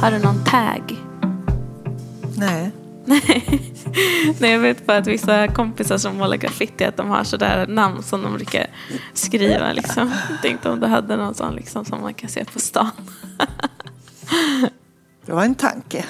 [0.00, 0.96] Har du någon tag?
[2.36, 2.70] Nej.
[4.40, 8.02] Nej, jag vet bara att vissa kompisar som målar graffiti att de har sådär namn
[8.02, 8.66] som de brukar
[9.12, 9.72] skriva.
[9.72, 10.12] Liksom.
[10.30, 12.90] Jag tänkte om du hade någon sån liksom, som man kan se på stan.
[15.26, 16.04] Det var en tanke.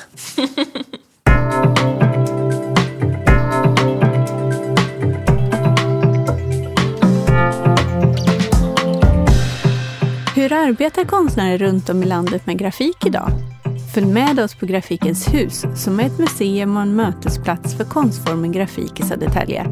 [10.34, 13.30] Hur arbetar konstnärer runt om i landet med grafik idag?
[13.94, 18.52] Följ med oss på Grafikens hus som är ett museum och en mötesplats för konstformen
[18.52, 19.66] grafik i Södertälje.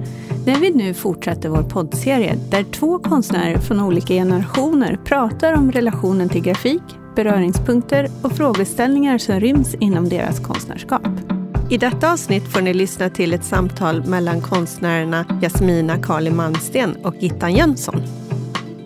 [0.47, 6.29] När vi nu fortsätter vår poddserie där två konstnärer från olika generationer pratar om relationen
[6.29, 6.83] till grafik,
[7.17, 11.09] beröringspunkter och frågeställningar som ryms inom deras konstnärskap.
[11.71, 17.15] I detta avsnitt får ni lyssna till ett samtal mellan konstnärerna Jasmina Kali Malmsten och
[17.15, 18.03] Gittan Jönsson.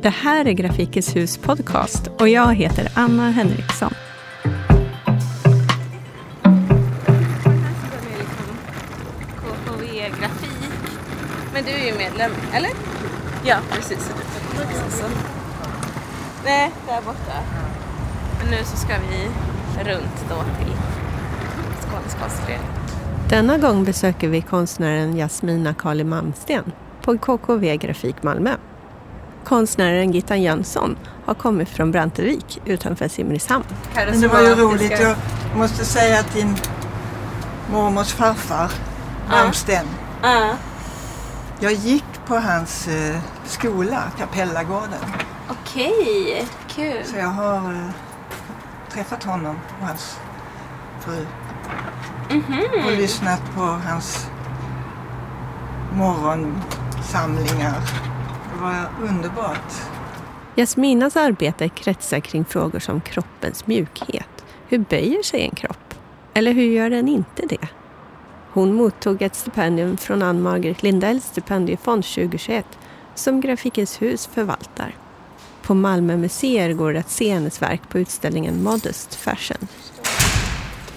[0.03, 3.95] Det här är Grafikens hus podcast och jag heter Anna Henriksson.
[11.53, 12.71] Men du är ju medlem, eller?
[13.45, 14.11] Ja, precis.
[14.91, 15.05] Så.
[16.45, 17.39] Nej, där borta.
[18.39, 19.25] Men nu så ska vi
[19.85, 20.73] runt då till
[21.81, 22.67] Skånes konstförening.
[23.29, 26.73] Denna gång besöker vi konstnären Jasmina Kali Malmsten
[27.03, 28.51] på KKV Grafik Malmö.
[29.45, 33.65] Konstnären Gittan Jönsson har kommit från Brantevik utanför Simrishamn.
[33.95, 35.01] Men det var ju roligt.
[35.01, 35.17] Jag
[35.57, 36.57] måste säga att din
[37.73, 38.71] mormors farfar,
[39.31, 39.87] Malmsten,
[40.23, 40.57] Ja,
[41.63, 45.01] jag gick på hans eh, skola, Kapellagården.
[45.51, 46.47] okej.
[46.69, 47.05] Kul.
[47.05, 47.91] Så jag har eh,
[48.91, 50.19] träffat honom och hans
[51.01, 51.27] fru.
[52.87, 54.27] Och lyssnat på hans
[55.95, 57.81] morgonsamlingar.
[58.55, 59.73] Det var underbart.
[60.57, 64.45] Jasminas arbete kretsar kring frågor som kroppens mjukhet.
[64.69, 65.95] Hur böjer sig en kropp?
[66.35, 67.69] Eller hur gör den inte det?
[68.55, 72.67] Hon mottog ett stipendium från Ann Margret Lindells stipendiefond 2021
[73.15, 74.95] som Grafikens hus förvaltar.
[75.63, 79.69] På Malmö museer går det att se hennes verk på utställningen Modest Fashion.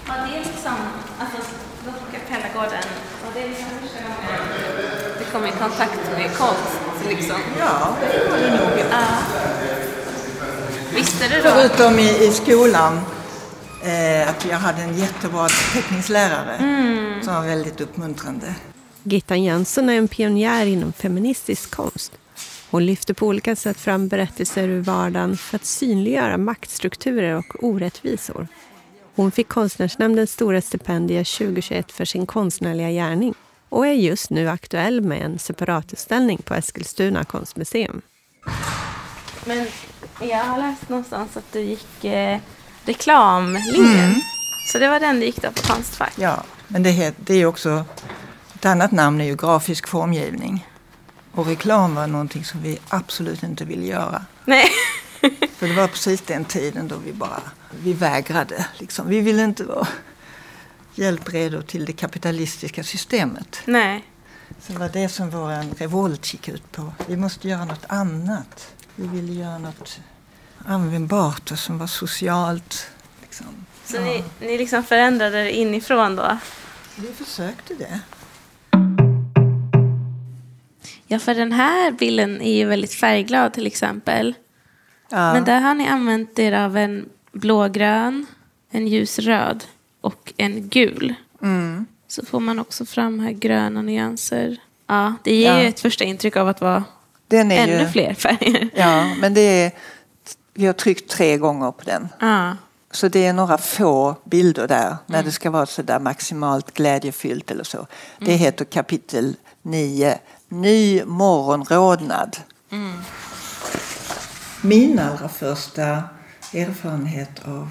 [0.06, 0.72] Ja, det är liksom,
[1.18, 1.36] alltså,
[2.12, 2.84] Kapellagården,
[3.26, 4.42] och det är liksom första gången
[5.18, 7.36] vi kommer i kontakt med konst, liksom.
[7.58, 8.78] Ja, det var det nog.
[8.90, 9.06] Ja.
[10.94, 11.48] Visste du då?
[11.48, 13.00] Förutom i, i skolan
[13.86, 16.58] eh, att jag hade en jättebra teckningslärare
[17.22, 18.54] som var väldigt uppmuntrande.
[19.02, 22.12] Gittan Jönsson är en pionjär inom feministisk konst.
[22.70, 28.48] Hon lyfter på olika sätt fram berättelser ur vardagen för att synliggöra maktstrukturer och orättvisor.
[29.14, 33.34] Hon fick Konstnärsnämndens stora stipendie 2021 för sin konstnärliga gärning
[33.68, 38.02] och är just nu aktuell med en separatutställning på Eskilstuna konstmuseum.
[39.44, 39.66] Men
[40.20, 42.40] jag har läst någonstans att du gick eh,
[42.86, 44.22] reklamlinjen.
[44.72, 46.12] Så det var den du gick då på Konstfack?
[46.16, 47.84] Ja, men det, det är också
[48.54, 50.66] ett annat namn är ju grafisk formgivning.
[51.32, 54.24] Och reklam var någonting som vi absolut inte ville göra.
[54.44, 54.68] Nej.
[55.56, 58.66] För det var precis den tiden då vi bara vi vägrade.
[58.78, 59.08] Liksom.
[59.08, 59.88] Vi ville inte vara
[60.94, 63.60] hjälpredo till det kapitalistiska systemet.
[63.64, 64.04] Nej.
[64.60, 66.92] Så det var det som vår revolt gick ut på.
[67.06, 68.74] Vi måste göra något annat.
[68.94, 70.00] Vi ville göra något
[70.66, 72.90] användbart och som var socialt.
[73.22, 73.46] Liksom.
[73.84, 76.38] Så ni, ni liksom förändrade det inifrån då?
[76.96, 78.00] Vi försökte det.
[81.06, 84.34] Ja, för den här bilden är ju väldigt färgglad till exempel.
[85.10, 85.32] Ja.
[85.32, 88.26] Men där har ni använt er av en blågrön,
[88.70, 89.64] en ljusröd
[90.00, 91.14] och en gul.
[91.42, 91.86] Mm.
[92.08, 94.56] Så får man också fram här gröna nyanser.
[94.86, 95.62] Ja, det ger Ja.
[95.62, 96.84] ju ett första intryck av att vara
[97.28, 98.68] Den är ännu ju, fler färger.
[98.74, 99.72] Ja, men det är,
[100.56, 102.08] vi har tryckt tre gånger på den.
[102.20, 102.56] Ja.
[102.90, 107.50] Så det är några få bilder där när det ska vara så där maximalt glädjefyllt
[107.50, 107.86] eller så.
[108.18, 110.18] Det heter kapitel 9,
[110.48, 112.36] Ny morgonrodnad.
[114.62, 116.02] Min allra första
[116.52, 117.68] erfarenhet av,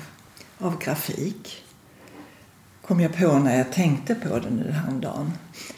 [0.59, 1.63] av grafik
[2.87, 5.31] kom jag på när jag tänkte på det nu häromdagen.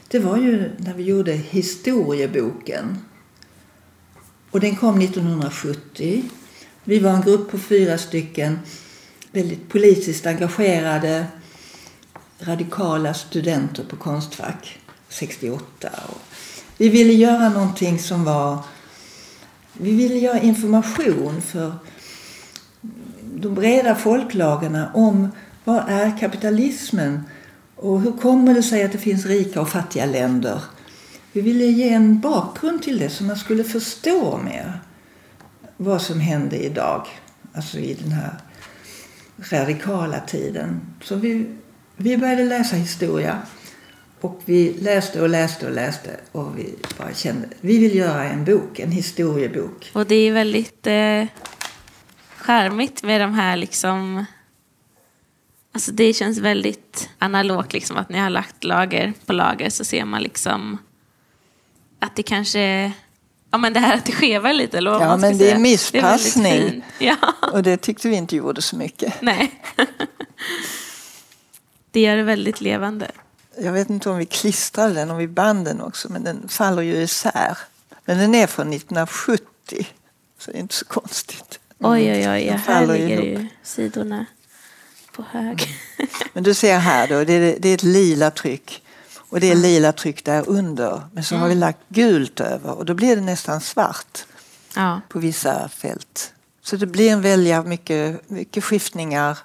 [0.07, 3.05] Det var ju när vi gjorde historieboken.
[4.51, 6.23] Och den kom 1970.
[6.89, 8.59] Vi var en grupp på fyra stycken
[9.31, 11.25] väldigt politiskt engagerade
[12.39, 14.79] radikala studenter på Konstfack
[15.09, 15.89] 68.
[16.07, 16.21] Och
[16.77, 18.57] vi ville göra någonting som var...
[19.73, 21.75] Vi ville göra information för
[23.21, 25.27] de breda folklagren om
[25.63, 27.23] vad är kapitalismen
[27.75, 30.61] och hur kommer det sig att det finns rika och fattiga länder.
[31.31, 34.81] Vi ville ge en bakgrund till det så man skulle förstå mer
[35.77, 37.07] vad som hände idag.
[37.53, 38.33] Alltså i den här
[39.39, 40.81] radikala tiden.
[41.03, 41.55] Så vi,
[41.95, 43.41] vi började läsa historia.
[44.21, 48.45] Och vi läste och läste och läste och vi bara kände vi vill göra en
[48.45, 49.91] bok, en historiebok.
[49.93, 51.25] Och det är väldigt eh,
[52.37, 54.25] charmigt med de här liksom
[55.71, 60.05] Alltså det känns väldigt analogt liksom att ni har lagt lager på lager så ser
[60.05, 60.77] man liksom
[61.99, 62.91] att det kanske
[63.51, 65.49] Ja men det här att det skevar lite eller vad Ja man men det är
[65.49, 65.59] säga.
[65.59, 66.83] missppassning.
[66.99, 67.49] Det är ja.
[67.51, 69.21] Och det tyckte vi inte gjorde så mycket.
[69.21, 69.61] Nej.
[71.91, 73.11] det gör det väldigt levande.
[73.59, 76.81] Jag vet inte om vi klistrade den, om vi band den också, men den faller
[76.81, 77.57] ju isär.
[78.05, 79.41] Men den är från 1970,
[80.39, 81.59] så det är inte så konstigt.
[81.79, 83.41] Oj oj oj, ja, Den här faller ligger ihop.
[83.41, 84.25] ju sidorna
[85.11, 85.67] på hög.
[86.33, 88.83] Men du ser här då, det är, det är ett lila tryck.
[89.29, 91.01] Och det är lila tryck där under.
[91.13, 94.25] Men så har vi lagt gult över och då blir det nästan svart
[94.75, 95.01] ja.
[95.09, 96.33] på vissa fält.
[96.61, 99.37] Så det blir en välja mycket, mycket skiftningar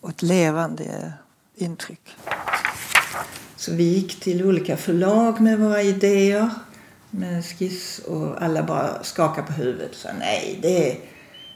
[0.00, 1.12] och ett levande
[1.56, 2.16] intryck.
[3.56, 6.50] Så vi gick till olika förlag med våra idéer
[7.10, 10.96] med skiss och alla bara skakade på huvudet och sa nej, det,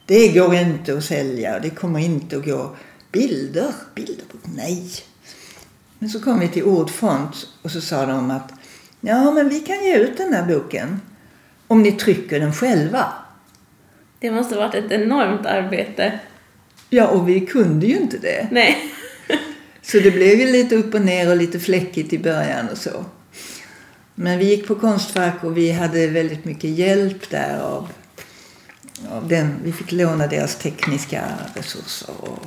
[0.06, 2.76] det går inte att sälja, det kommer inte att gå.
[3.12, 4.92] Bilder, bilder, nej.
[6.04, 8.52] Men så kom vi till Ordfront och så sa de att
[9.00, 11.00] ja, men vi kan ge ut den här boken
[11.66, 13.12] om ni trycker den själva.
[14.18, 16.18] Det måste varit ett enormt arbete.
[16.90, 18.48] Ja, och vi kunde ju inte det.
[18.50, 18.92] Nej.
[19.82, 23.04] Så det blev ju lite upp och ner och lite fläckigt i början och så.
[24.14, 27.88] Men vi gick på Konstfack och vi hade väldigt mycket hjälp där av,
[29.10, 29.54] av den.
[29.64, 31.24] Vi fick låna deras tekniska
[31.54, 32.14] resurser.
[32.20, 32.44] Och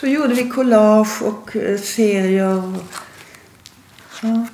[0.00, 2.74] så gjorde vi collage och eh, serier.
[4.22, 4.46] Ja.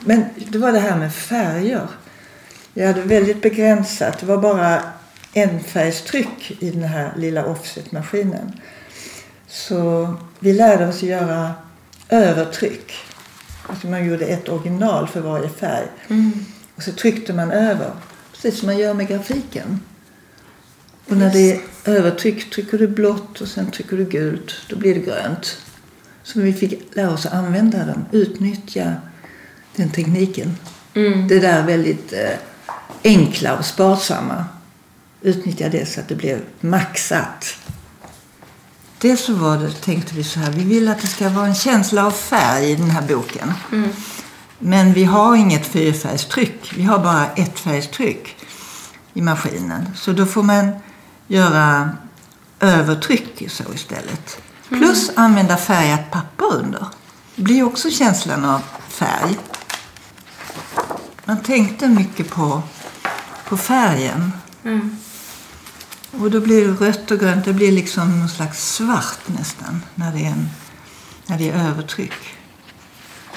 [0.00, 1.86] Men det var det här med färger.
[2.74, 4.18] Jag hade väldigt begränsat.
[4.18, 4.82] Det var bara
[5.32, 8.52] enfärgstryck i den här lilla offsetmaskinen.
[9.46, 11.52] Så vi lärde oss göra
[12.08, 12.92] övertryck.
[13.66, 15.86] Alltså man gjorde ett original för varje färg.
[16.76, 17.90] Och så tryckte man över.
[18.32, 19.80] Precis som man gör med grafiken.
[21.10, 24.54] Och när det är övertryck trycker du blått och sen trycker du gult.
[24.68, 25.56] Då blir det grönt.
[26.22, 28.04] Så vi fick lära oss att använda dem.
[28.12, 28.92] Utnyttja
[29.76, 30.56] den tekniken.
[31.28, 32.30] Det där väldigt eh,
[33.04, 34.44] enkla och sparsamma.
[35.22, 37.56] Utnyttja det så att det blev maxat.
[38.98, 41.54] Dels så var det, tänkte vi så här, vi vill att det ska vara en
[41.54, 43.52] känsla av färg i den här boken.
[44.58, 48.36] Men vi har inget fyrfärgstryck, vi har bara ett färgstryck
[49.14, 49.86] i maskinen.
[49.96, 50.72] Så då får man
[51.30, 51.90] göra
[52.60, 54.42] övertryck så istället.
[54.68, 56.86] Plus använda färgat papper under.
[57.34, 59.38] Det blir också känslan av färg.
[61.24, 62.62] Man tänkte mycket på,
[63.48, 64.32] på färgen.
[66.20, 67.44] Och då blir det rött och grönt.
[67.44, 70.50] Det blir liksom någon slags svart nästan när det är, en,
[71.26, 72.36] när det är övertryck.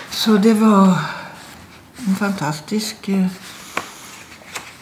[0.09, 0.99] Så det var
[1.97, 3.27] en fantastisk eh,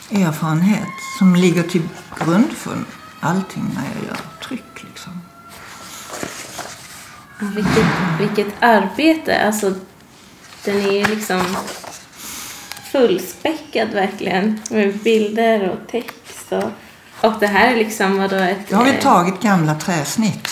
[0.09, 0.87] erfarenhet
[1.19, 2.77] som ligger till grund för
[3.21, 4.83] allting när jag gör tryck.
[4.83, 5.21] Liksom.
[7.39, 7.85] Vilket,
[8.19, 9.45] vilket arbete.
[9.45, 9.73] Alltså,
[10.65, 11.41] den är ju liksom
[12.91, 14.59] fullspäckad verkligen.
[14.69, 16.51] Med bilder och text.
[16.51, 16.71] Och,
[17.21, 18.69] och det här är liksom vadå ett...
[18.69, 20.47] Då har vi eh, tagit gamla träsnitt.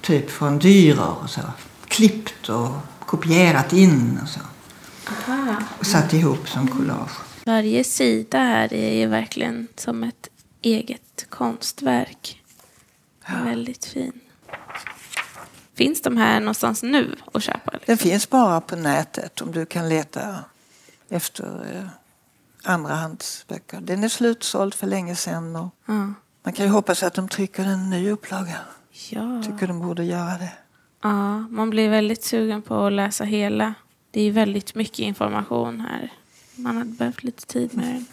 [0.00, 1.40] Typ från dyrer och så.
[1.88, 2.70] Klippt och
[3.06, 4.40] kopierat in och så.
[5.10, 5.56] aha.
[5.78, 7.10] Och satt ihop som collage.
[7.44, 10.28] Varje sida här är ju verkligen som ett
[10.66, 12.42] eget konstverk.
[13.44, 14.12] Väldigt fin.
[15.74, 17.70] Finns de här någonstans nu att köpa?
[17.70, 17.82] eller?
[17.86, 20.44] Den finns bara på nätet om du kan leta
[21.08, 21.86] efter eh,
[22.72, 23.80] andrahandsböcker.
[23.80, 26.12] Den är slutsåld för länge sedan och Ja.
[26.42, 28.56] man kan ju hoppas att de trycker en ny upplaga.
[29.10, 29.42] Ja.
[29.42, 30.52] Tycker de borde göra det.
[31.02, 33.74] ja, man blir väldigt sugen på att läsa hela.
[34.10, 36.12] Det är väldigt mycket information här.
[36.56, 38.06] Man hade behövt lite tid med den.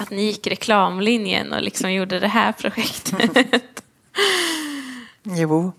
[0.00, 3.30] Att ni gick reklamlinjen och liksom gjorde det här projektet.
[5.22, 5.72] Jo,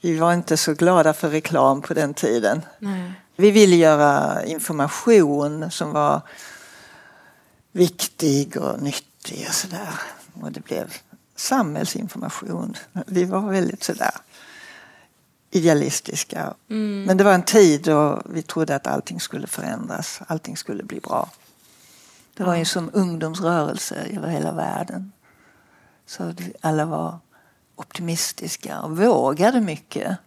[0.00, 2.62] vi var inte så glada för reklam på den tiden.
[2.78, 3.12] Nej.
[3.36, 6.20] Vi ville göra information som var
[7.72, 9.88] viktig och nyttig och sådär.
[10.42, 10.94] Och det blev
[11.36, 12.76] samhällsinformation.
[13.06, 14.14] Vi var väldigt sådär
[15.50, 16.54] idealistiska.
[17.06, 20.20] Men det var en tid då vi trodde att allting skulle förändras.
[20.26, 21.30] Allting skulle bli bra.
[22.36, 25.12] Det var ju som ungdomsrörelse över hela världen.
[26.06, 27.18] Så alla var
[27.76, 30.18] optimistiska och vågade mycket.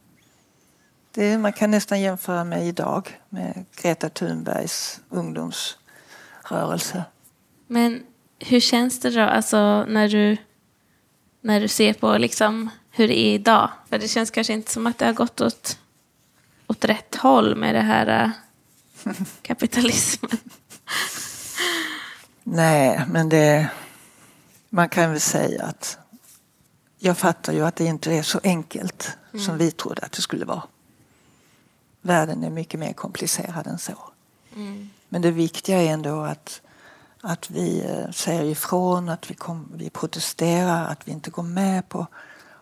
[1.12, 7.04] Det, man kan nästan jämföra med idag med Greta Thunbergs ungdomsrörelse.
[7.68, 8.04] Men
[8.40, 10.38] hur känns det då, alltså när du
[11.42, 13.70] När du ser på liksom hur det är idag.
[13.90, 15.78] För det känns kanske inte som att det har gått åt,
[16.68, 18.34] åt rätt håll med det här
[19.04, 20.38] äh, kapitalismen.
[22.52, 23.70] Nej, men det...
[24.70, 25.98] Man kan väl säga att
[26.98, 29.46] jag fattar ju att det inte är så enkelt mm.
[29.46, 30.64] som vi trodde att det skulle vara.
[32.02, 33.94] Världen är mycket mer komplicerad än så.
[34.56, 34.90] Mm.
[35.10, 36.62] Men det viktiga är ändå att,
[37.22, 41.90] att vi eh, säger ifrån, att vi, kom, vi protesterar, att vi inte går med
[41.90, 42.08] på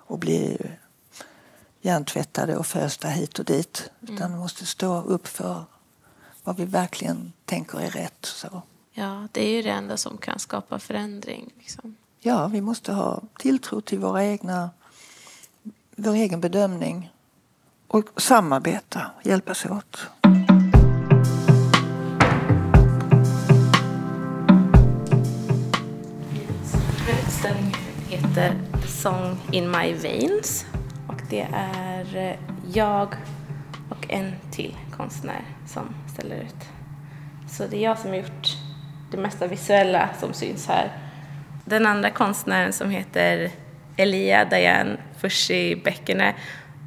[0.08, 0.58] att bli
[1.82, 3.90] hjärntvättade och fösta hit och dit.
[4.02, 4.16] Mm.
[4.16, 5.64] Utan vi måste stå upp för
[6.44, 8.26] vad vi verkligen tänker är rätt.
[8.26, 8.62] Så.
[9.00, 11.54] Ja, det är ju det enda som kan skapa förändring.
[11.60, 11.96] Liksom.
[12.20, 14.70] Ja, vi måste ha tilltro till våra egna,
[15.96, 17.12] vår egen bedömning
[17.88, 20.08] och samarbeta, hjälpas åt.
[27.10, 27.74] Utställningen
[28.10, 30.66] heter Song in my veins
[31.08, 32.40] och det är eh,
[32.74, 33.16] jag
[33.90, 36.66] och en till konstnär som ställer ut.
[37.50, 38.67] Så det är jag som har gjort
[39.12, 40.92] det mesta visuella som syns här.
[41.66, 43.52] Den andra konstnären som heter
[43.98, 46.36] Elia Diane Fushi Bäckene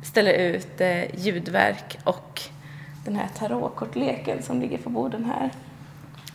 [0.02, 2.40] ställer ut eh, ljudverk och
[3.04, 5.50] den här tarotkortleken som ligger på borden här.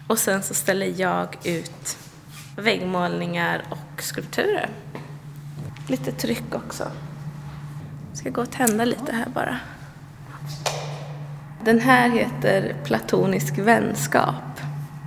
[0.08, 1.98] Och sen så ställer jag ut
[2.58, 4.70] väggmålningar och skulpturer.
[5.88, 6.92] Lite tryck också.
[8.10, 9.60] Jag ska gå och tända lite här bara.
[11.64, 14.55] Den här heter Platonisk vänskap.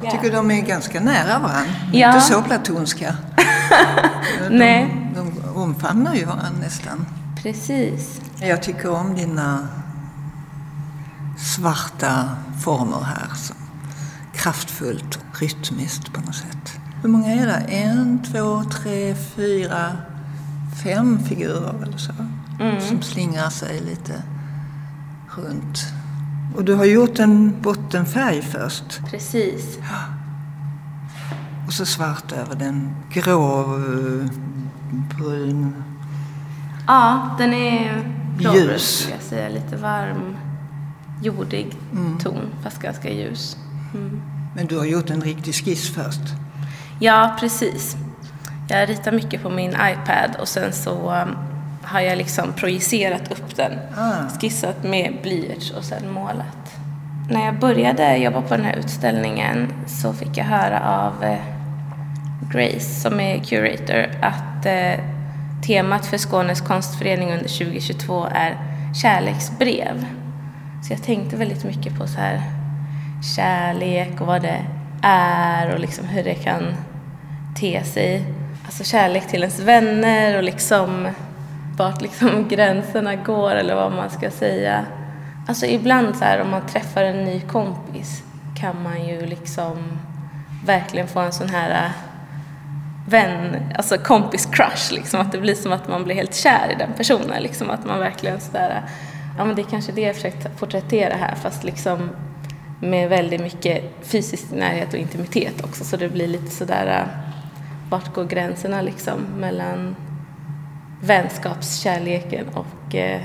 [0.02, 1.73] Jag tycker de är ganska nära varandra.
[1.93, 2.14] Ja.
[2.14, 3.17] Inte så platonska.
[4.49, 5.11] de, Nej.
[5.14, 7.07] De omfamnar ju varandra nästan.
[7.43, 8.21] Precis.
[8.40, 9.69] Jag tycker om dina
[11.38, 12.28] svarta
[12.64, 13.35] former här.
[13.37, 13.55] Så
[14.35, 16.81] kraftfullt rytmiskt på något sätt.
[17.02, 17.75] Hur många är det?
[17.75, 19.97] En, två, tre, fyra,
[20.85, 22.12] fem figurer eller så.
[22.61, 22.81] Mm.
[22.81, 24.23] Som slingrar sig lite
[25.37, 25.98] runt.
[26.57, 29.00] Och du har gjort en bottenfärg först.
[29.11, 29.78] Precis.
[31.67, 33.64] Och så svart över den grå,
[35.17, 35.85] brun.
[36.87, 39.49] Ja, den är blåbrun skulle jag säga.
[39.49, 40.37] Lite varm,
[41.23, 42.19] jordig mm.
[42.19, 43.57] ton, fast ganska ljus.
[43.95, 44.21] Mm.
[44.55, 46.21] Men du har gjort en riktig skiss först?
[47.00, 47.97] Ja, precis.
[48.69, 51.25] Jag ritar mycket på min iPad och sen så
[51.88, 53.73] har jag liksom projicerat upp den.
[53.97, 54.38] Ah.
[54.40, 56.76] Skissat med blyerts och sen målat.
[57.30, 61.38] När jag började jobba på den här utställningen så fick jag höra av eh,
[62.52, 65.04] Grace, som är curator, att eh,
[65.66, 68.57] temat för Skånes konstförening under 2022 är
[69.02, 70.07] kärleksbrev.
[70.83, 72.42] Så jag tänkte väldigt mycket på så här
[73.37, 74.64] kärlek och vad det
[75.02, 76.62] är och liksom hur det kan
[77.57, 78.25] te sig.
[78.64, 81.09] Alltså kärlek till ens vänner och liksom
[81.78, 84.87] vart liksom gränserna går eller vad man ska säga.
[85.49, 88.23] Alltså ibland så här om man träffar en ny kompis
[88.61, 89.76] kan man ju liksom
[90.64, 91.90] verkligen få en sån här äh,
[93.08, 95.20] vän, alltså kompis-crush liksom.
[95.20, 97.70] Att det blir som att man blir helt kär i den personen liksom.
[97.70, 98.90] Att man verkligen sådär, äh,
[99.38, 102.11] ja men det är kanske det jag försökt porträttera här fast liksom
[102.80, 105.85] med väldigt mycket fysisk närhet och intimitet också.
[105.85, 107.08] Så det blir lite sådär, äh,
[107.90, 109.97] vart går gränserna liksom mellan
[111.02, 113.21] vänskapskärleken och eh,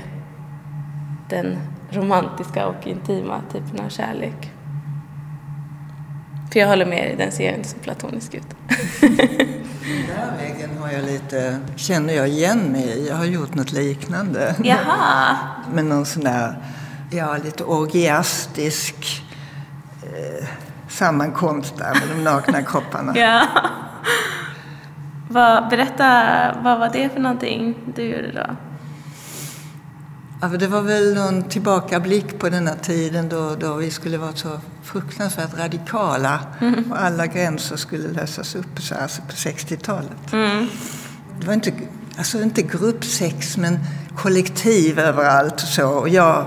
[1.28, 1.58] den
[1.90, 4.50] romantiska och intima typen av kärlek.
[6.52, 8.46] För jag håller med dig, den ser inte så platonisk ut.
[9.00, 9.16] Den
[10.06, 13.06] där väggen har jag lite, känner jag igen mig.
[13.06, 14.54] Jag har gjort något liknande.
[14.64, 15.36] Jaha!
[15.72, 16.58] Med någon sån där,
[17.10, 19.22] ja lite orgiastisk
[20.02, 20.48] eh,
[20.88, 23.12] sammankomst där med de nakna kropparna.
[23.16, 23.42] ja.
[25.34, 26.06] Vad, berätta,
[26.62, 28.56] vad var det för någonting du gjorde då?
[30.40, 34.32] Ja, det var väl någon tillbakablick på den här tiden då, då vi skulle vara
[34.32, 36.92] så fruktansvärt radikala mm.
[36.92, 40.32] och alla gränser skulle lösas upp så alltså på 60-talet.
[40.32, 40.66] Mm.
[41.40, 41.72] Det var inte,
[42.18, 43.78] alltså inte gruppsex men
[44.16, 45.88] kollektiv överallt och så.
[45.88, 46.46] Och jag,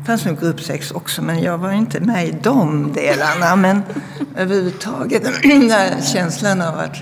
[0.00, 3.56] det fanns nog gruppsex också men jag var inte med i de delarna.
[3.56, 3.82] Men
[4.36, 6.96] överhuvudtaget den där känslan av att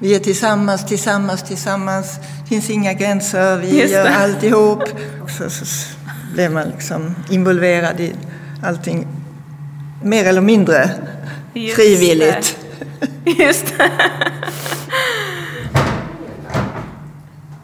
[0.00, 2.16] vi är tillsammans, tillsammans, tillsammans.
[2.42, 4.82] Det finns inga gränser, vi gör alltihop.
[5.38, 5.86] Så, så, så
[6.34, 8.12] blev man liksom involverad i
[8.62, 9.06] allting
[10.02, 10.90] mer eller mindre
[11.52, 12.58] Just frivilligt.
[13.24, 13.30] Det.
[13.30, 13.90] Just det.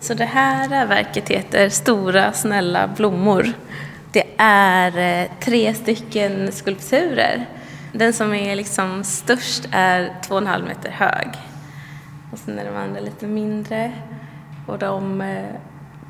[0.00, 3.52] Så det här verket heter Stora snälla blommor.
[4.12, 7.46] Det är eh, tre stycken skulpturer.
[7.92, 11.28] Den som är liksom störst är två och en halv meter hög
[12.33, 13.93] och sen är de andra lite mindre.
[14.66, 15.54] Och de, eh,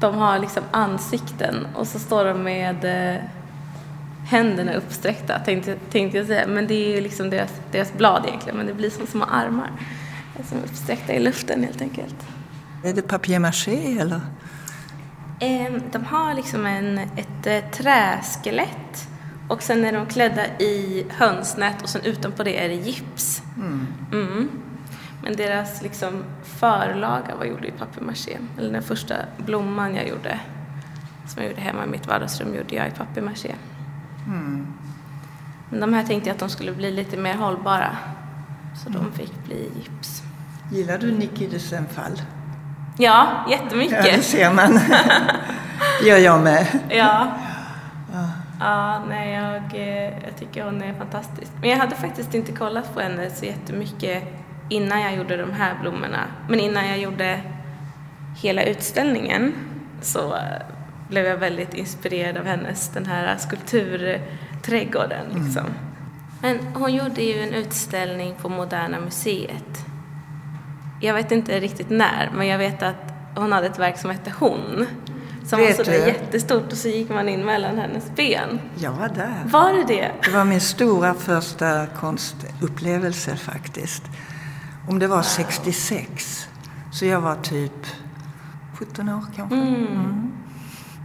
[0.01, 3.21] de har liksom ansikten och så står de med eh,
[4.25, 6.47] händerna uppsträckta tänkte, tänkte jag säga.
[6.47, 9.71] Men det är ju liksom deras, deras blad egentligen men det blir som små armar.
[10.49, 12.17] Som är uppsträckta i luften helt enkelt.
[12.85, 14.21] Är det papier-maché eller?
[15.93, 19.09] De har liksom en, ett eh, träskelett
[19.49, 23.43] och sen är de klädda i hönsnät och sen utanpå det är det gips.
[23.57, 23.87] Mm.
[25.25, 28.39] Men deras liksom förlaga var gjord i papier-maché.
[28.59, 30.41] Eller den första blomman jag gjorde,
[31.27, 33.55] som jag gjorde hemma i mitt vardagsrum, gjorde jag i papier-maché.
[35.71, 37.97] Men de här tänkte jag att de skulle bli lite mer hållbara.
[38.85, 40.23] Så de fick bli gips.
[40.73, 42.23] Gillar du Nicky de Senfall?
[42.99, 44.25] Ja, Ja, det jättemycket.
[44.25, 44.75] ser man.
[46.03, 46.67] det gör jag med.
[46.89, 47.27] Ja.
[48.61, 51.53] Ja, nej, jag, eh, jag tycker hon är fantastisk.
[51.61, 54.23] Men jag hade faktiskt inte kollat på henne så jättemycket
[54.69, 56.25] innan jag gjorde de här blommorna.
[56.49, 57.41] Men innan jag gjorde
[58.43, 59.53] hela utställningen
[60.03, 60.43] så eh,
[61.09, 65.65] blev jag väldigt inspirerad av hennes, den här skulpturträdgården liksom.
[66.43, 69.87] Men hon gjorde ju en utställning på Moderna Museet.
[71.01, 74.33] Jag vet inte riktigt när, men jag vet att hon hade ett verk som hette
[74.39, 74.87] Hon.
[75.47, 75.93] Som Vet var du?
[75.93, 78.61] jättestort och så gick man in mellan hennes ben.
[78.77, 79.43] Jag var där.
[79.45, 80.13] Var det det?
[80.25, 84.03] Det var min stora första konstupplevelse faktiskt.
[84.89, 86.49] Om det var 66.
[86.93, 87.87] Så jag var typ
[88.79, 89.57] 17 år kanske.
[89.57, 90.33] Mm.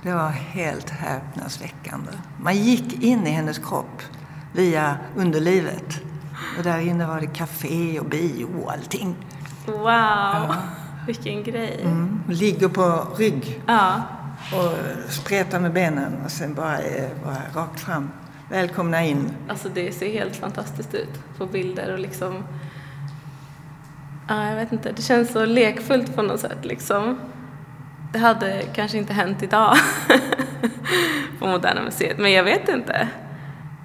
[0.04, 2.12] Det var helt häpnadsväckande.
[2.42, 4.02] Man gick in i hennes kropp
[4.54, 6.02] via underlivet.
[6.58, 9.16] Och där inne var det café och bio och allting.
[9.66, 10.56] Wow,
[11.08, 11.80] vilken grej.
[11.84, 12.20] Mm.
[12.28, 14.02] Ligger på rygg Ja,
[14.54, 16.78] och spretar med benen och sen bara,
[17.24, 18.10] bara rakt fram.
[18.50, 19.32] Välkomna in.
[19.50, 22.44] alltså det ser helt fantastiskt ut på bilder och liksom...
[24.30, 27.20] Ja, jag vet inte, det känns så lekfullt på något sätt liksom.
[28.14, 29.76] Det hade kanske inte hänt idag
[31.40, 33.10] på Moderna Museet, men jag vet inte.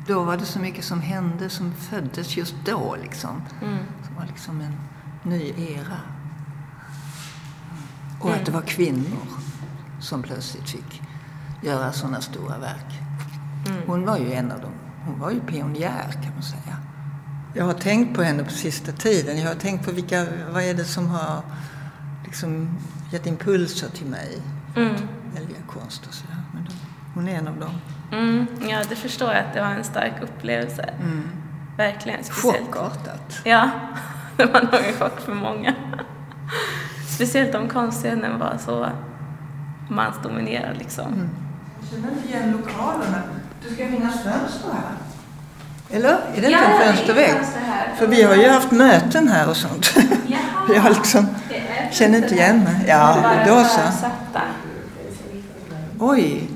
[0.06, 3.42] Då var det så mycket som hände som föddes just då liksom.
[3.62, 3.78] Mm.
[4.06, 4.76] Som var liksom en
[5.22, 6.00] ny era.
[8.20, 9.26] Och att det var kvinnor
[10.00, 11.02] som plötsligt fick
[11.62, 13.00] göra sådana stora verk.
[13.86, 14.72] Hon var ju en av dem.
[15.04, 16.83] Hon var ju pionjär kan man säga.
[17.56, 19.38] Jag har tänkt på henne på sista tiden.
[19.38, 21.42] Jag har tänkt på vilka, vad är det som har
[22.24, 22.78] liksom
[23.12, 24.42] gett impulser till mig.
[24.76, 24.94] Mm.
[25.34, 26.36] Välja konst och sådär.
[26.54, 26.70] Men då,
[27.14, 27.70] hon är en av dem.
[28.12, 30.94] Mm, ja, det förstår jag att det var en stark upplevelse.
[31.76, 32.24] Verkligen.
[32.24, 32.66] Speciellt.
[32.66, 33.40] Chockartat.
[33.44, 33.70] Ja,
[34.36, 35.74] det var nog en chock för många.
[37.08, 38.88] Speciellt om konstscenen var så
[39.90, 41.30] mansdominerad liksom.
[41.80, 43.22] Jag känner inte igen lokalerna.
[43.62, 45.13] Det ska finnas fönster här.
[45.90, 46.10] Eller?
[46.34, 47.34] Är det inte en fönstervägg?
[47.98, 49.94] För vi har ju haft möten här och sånt.
[50.68, 51.26] Jag har liksom,
[51.92, 52.84] känner inte igen mig.
[52.88, 54.08] Ja, då så.
[55.98, 56.48] Oj,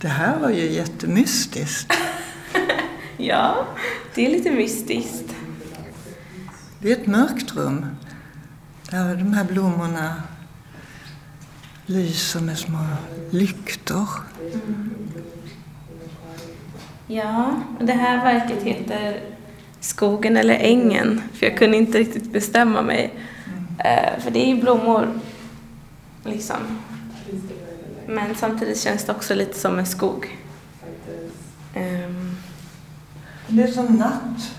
[0.00, 1.92] det här var ju jättemystiskt.
[3.18, 3.66] Ja,
[4.14, 5.34] det är lite mystiskt.
[6.78, 7.86] Det är ett mörkt rum.
[8.90, 10.22] Där de här blommorna
[11.86, 12.78] lyser med små
[13.30, 14.08] lyktor.
[17.08, 19.20] Ja, och det här verket heter
[19.80, 23.14] Skogen eller ängen, för jag kunde inte riktigt bestämma mig.
[23.84, 25.20] Eh, för det är ju blommor,
[26.24, 26.56] liksom.
[28.06, 30.38] Men samtidigt känns det också lite som en skog.
[31.74, 32.36] Ehm,
[33.48, 34.54] Det är som natt.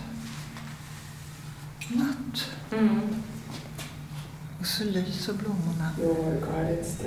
[1.89, 2.51] Natt.
[2.71, 3.01] mm.
[4.59, 5.91] Och så lyser blommorna.
[5.99, 6.97] your garden's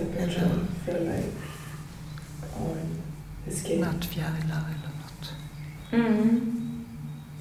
[5.92, 6.84] Mm.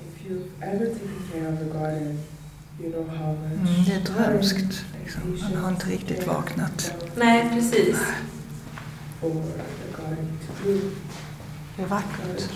[0.01, 2.19] If you've ever taken care of a garden,
[2.81, 4.85] you know how much Mm, det är drömskt.
[5.03, 5.21] Liksom.
[5.41, 6.93] Man har inte riktigt vaknat.
[7.15, 7.97] Nej, precis.
[11.75, 12.49] Det är vackert.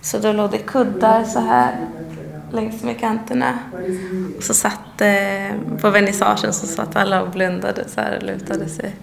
[0.00, 1.88] Så då låg det kuddar så här
[2.52, 3.58] längs med kanterna.
[4.36, 8.68] Och så satt, eh, på vernissagen så satt alla och blundade så här och lutade
[8.68, 8.94] sig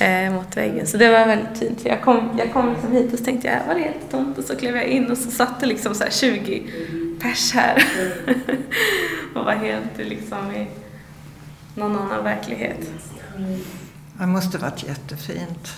[0.00, 0.86] eh, mot väggen.
[0.86, 1.80] Så det var väldigt fint.
[1.82, 4.38] För jag kom, jag kom liksom hit och så tänkte jag, var det helt tomt?
[4.38, 6.62] Och så klev jag in och så satt det liksom så här 20
[7.20, 7.84] pers här.
[9.34, 10.66] och var helt liksom i
[11.74, 12.90] någon annan verklighet.
[14.18, 15.68] Det måste varit jättefint.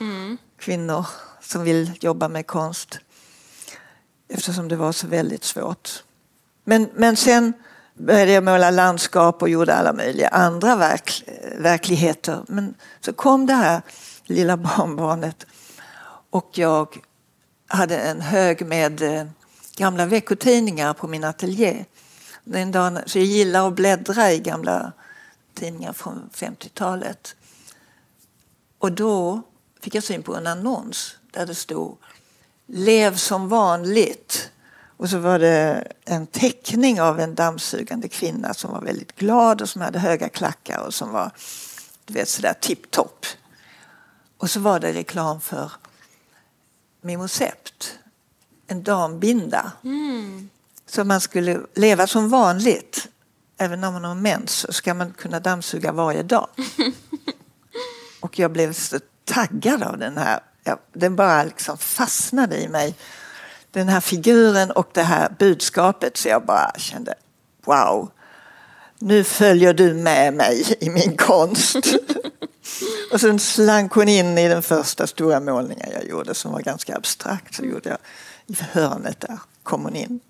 [0.00, 0.38] mm.
[0.58, 1.06] kvinnor
[1.40, 2.98] som vill jobba med konst.
[4.28, 5.90] Eftersom det var så väldigt svårt.
[6.64, 7.52] Men, men sen
[7.94, 11.24] började jag måla landskap och gjorde alla möjliga andra verk,
[11.58, 12.44] verkligheter.
[12.48, 13.82] Men så kom det här
[14.24, 15.46] lilla barnbarnet
[16.30, 16.98] och jag
[17.66, 19.26] hade en hög med eh,
[19.76, 21.84] gamla veckotidningar på min ateljé.
[22.44, 24.92] Den dagen, så jag gillar att bläddra i gamla
[25.54, 27.36] tidningar från 50-talet.
[28.78, 29.42] Och då
[29.80, 31.98] fick jag syn på en annons där det stod
[32.72, 34.50] Lev som vanligt.
[34.96, 39.68] Och så var det en teckning av en dammsugande kvinna som var väldigt glad och
[39.68, 41.32] som hade höga klackar och som var
[42.04, 43.26] du vet, sådär tipptopp.
[44.38, 45.72] Och så var det reklam för
[47.00, 47.98] Mimosept,
[48.66, 49.72] en dambinda.
[49.84, 50.50] Mm.
[50.86, 53.08] Så man skulle leva som vanligt.
[53.58, 56.48] Även när man har mens så ska man kunna dammsuga varje dag.
[58.20, 60.40] och jag blev så taggad av den här.
[60.92, 62.94] Den bara liksom fastnade i mig.
[63.70, 66.16] Den här figuren och det här budskapet.
[66.16, 67.14] Så jag bara kände
[67.64, 68.10] wow.
[68.98, 71.76] Nu följer du med mig i min konst.
[73.12, 76.96] och sen slank hon in i den första stora målningen jag gjorde som var ganska
[76.96, 77.54] abstrakt.
[77.54, 77.98] Så gjorde jag
[78.46, 80.20] i hörnet där kom hon in.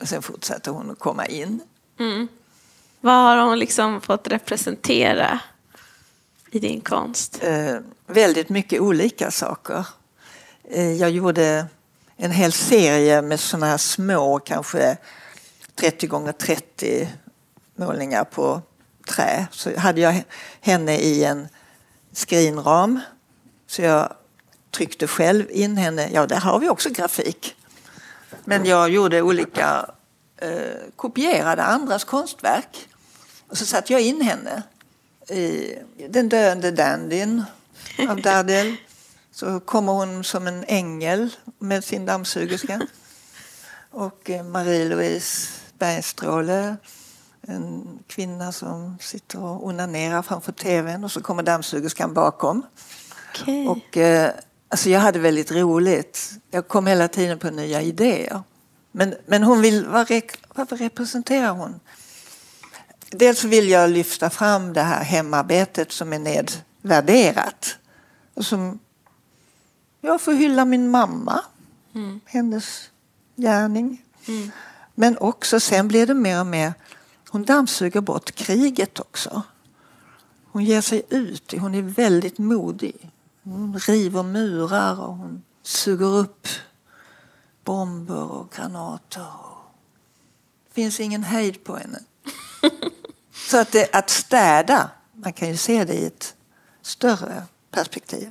[0.00, 1.60] Och sen fortsatte hon att komma in.
[1.98, 2.28] Mm.
[3.00, 5.40] Vad har hon liksom fått representera
[6.50, 7.38] i din konst?
[7.42, 9.86] Eh, väldigt mycket olika saker.
[10.70, 11.66] Eh, jag gjorde
[12.16, 14.96] en hel serie med sådana här små, kanske
[15.74, 17.08] 30 gånger 30
[17.74, 18.62] målningar på
[19.06, 19.46] trä.
[19.50, 20.24] Så hade jag
[20.60, 21.48] henne i en
[22.12, 23.00] skrinram.
[23.66, 24.14] Så jag
[24.70, 26.08] tryckte själv in henne.
[26.12, 27.56] Ja, där har vi också grafik.
[28.44, 29.90] Men jag gjorde olika,
[30.36, 30.50] eh,
[30.96, 32.88] kopierade andras konstverk.
[33.48, 34.62] Och så satte jag in henne
[35.28, 35.74] i
[36.08, 37.42] Den döende dandyn
[38.08, 38.76] av Dardel.
[39.32, 42.86] Så kommer hon som en ängel med sin dammsugerska.
[43.90, 46.76] Och eh, Marie-Louise Bergstråle,
[47.42, 52.62] en kvinna som sitter och onanerar framför tvn och så kommer dammsugerskan bakom.
[53.34, 53.66] Okay.
[53.66, 54.30] Och eh,
[54.72, 56.32] Alltså jag hade väldigt roligt.
[56.50, 58.42] Jag kom hela tiden på nya idéer.
[58.92, 60.22] Men, men hon vill, vad,
[60.54, 61.80] vad representerar hon?
[63.10, 67.76] Dels vill jag lyfta fram det här hemarbetet som är nedvärderat.
[68.34, 68.78] Och som
[70.00, 71.44] jag får hylla min mamma,
[71.94, 72.20] mm.
[72.24, 72.90] hennes
[73.36, 74.04] gärning.
[74.28, 74.50] Mm.
[74.94, 76.72] Men också sen blir det mer och mer,
[77.32, 79.42] hon dammsuger bort kriget också.
[80.52, 83.10] Hon ger sig ut, hon är väldigt modig.
[83.42, 86.48] Hon river murar och hon suger upp
[87.64, 89.26] bomber och granater.
[90.68, 91.98] Det finns ingen hejd på henne.
[93.34, 96.34] Så att, det, att städa, man kan ju se det i ett
[96.82, 98.30] större perspektiv.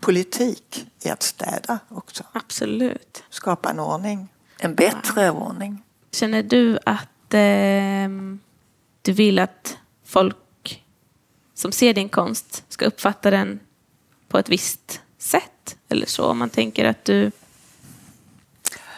[0.00, 2.24] Politik är att städa också.
[2.32, 3.22] Absolut.
[3.30, 4.28] Skapa en ordning.
[4.58, 5.42] En bättre wow.
[5.42, 5.82] ordning.
[6.10, 8.08] Känner du att eh,
[9.02, 10.84] du vill att folk
[11.54, 13.60] som ser din konst ska uppfatta den
[14.28, 16.24] på ett visst sätt eller så.
[16.24, 17.30] Om man tänker att du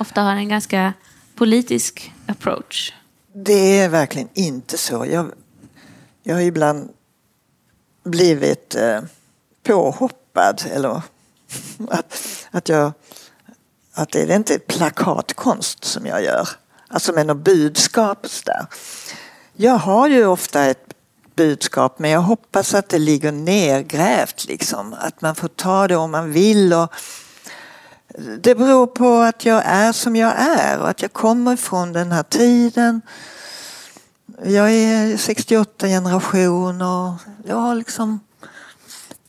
[0.01, 0.93] ofta har en ganska
[1.35, 2.93] politisk approach.
[3.33, 5.07] Det är verkligen inte så.
[5.07, 5.33] Jag,
[6.23, 6.91] jag har ibland
[8.05, 9.01] blivit eh,
[9.63, 11.03] påhoppad eller
[11.89, 12.17] Att,
[12.51, 12.93] att, jag,
[13.93, 16.49] att det är inte plakatkonst som jag gör.
[16.89, 18.27] Alltså med något budskap.
[18.45, 18.67] Där.
[19.53, 20.95] Jag har ju ofta ett
[21.35, 24.45] budskap men jag hoppas att det ligger nergrävt.
[24.45, 24.95] Liksom.
[25.01, 26.73] Att man får ta det om man vill.
[26.73, 26.95] Och
[28.39, 32.13] det beror på att jag är som jag är och att jag kommer ifrån den
[32.13, 33.01] här tiden.
[34.45, 37.15] Jag är 68 generation och
[37.47, 38.21] jag har liksom...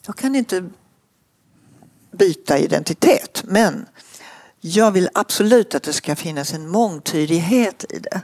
[0.06, 0.70] Jag kan inte
[2.12, 3.86] byta identitet men
[4.62, 8.22] jag vill absolut att det ska finnas en mångtydighet i det.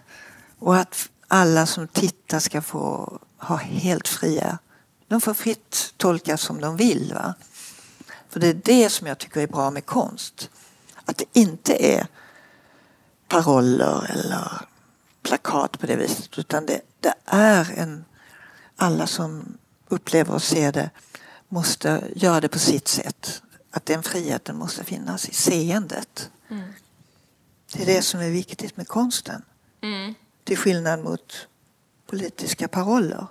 [0.59, 4.57] Och att alla som tittar ska få ha helt fria...
[5.07, 7.13] De får fritt tolka som de vill.
[7.13, 7.33] Va?
[8.29, 10.49] För det är det som jag tycker är bra med konst.
[11.05, 12.07] Att det inte är
[13.27, 14.51] paroller eller
[15.21, 18.05] plakat på det viset utan det, det är en...
[18.75, 20.89] Alla som upplever och ser det
[21.47, 23.41] måste göra det på sitt sätt.
[23.75, 26.29] Att den friheten måste finnas i seendet.
[26.49, 26.63] Mm.
[27.73, 29.41] Det är det som är viktigt med konsten.
[29.81, 30.13] Mm.
[30.43, 31.47] Till skillnad mot
[32.07, 33.27] politiska paroller.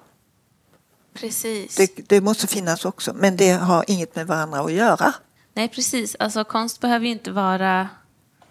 [1.14, 1.76] Precis.
[1.76, 5.14] Det, det, måste finnas också, men det har inget med varandra att göra.
[5.54, 6.16] Nej, precis.
[6.18, 7.88] Alltså konst behöver ju inte vara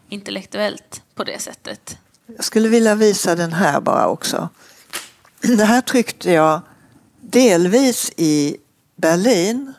[0.10, 1.98] intellektuellt på det sättet.
[2.26, 4.50] Jag skulle vilja visa den här bara också.
[5.42, 6.62] Det här tryckte jag
[7.22, 8.58] delvis i
[8.96, 9.74] Berlin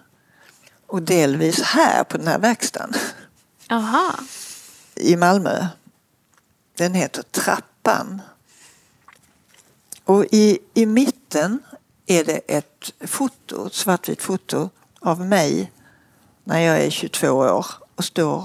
[0.92, 2.94] och delvis här på den här verkstaden.
[3.70, 4.14] Aha.
[4.94, 5.66] I Malmö.
[6.76, 8.22] Den heter Trappan.
[10.04, 11.58] Och i, i mitten
[12.06, 15.72] är det ett foto, ett svartvitt foto av mig
[16.44, 18.44] när jag är 22 år och står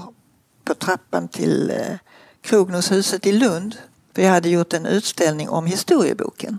[0.64, 1.96] på trappan till eh,
[2.40, 3.76] Krognoshuset i Lund.
[4.14, 6.58] För jag hade gjort en utställning om historieboken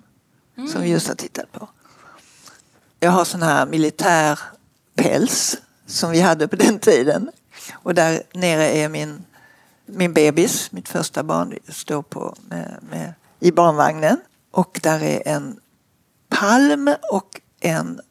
[0.57, 0.69] mm.
[0.69, 1.69] som vi just har tittat på.
[2.99, 4.39] Jag har sån här militär
[4.95, 5.57] päls
[5.89, 7.31] som vi hade på den tiden.
[7.71, 9.25] Och där nere är min,
[9.85, 14.17] min bebis, mitt första barn, står på med, med, i barnvagnen.
[14.51, 15.59] Och där är en
[16.29, 18.01] palm och en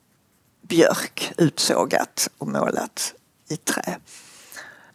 [0.69, 3.15] björk utsågat och målat
[3.49, 3.99] i trä.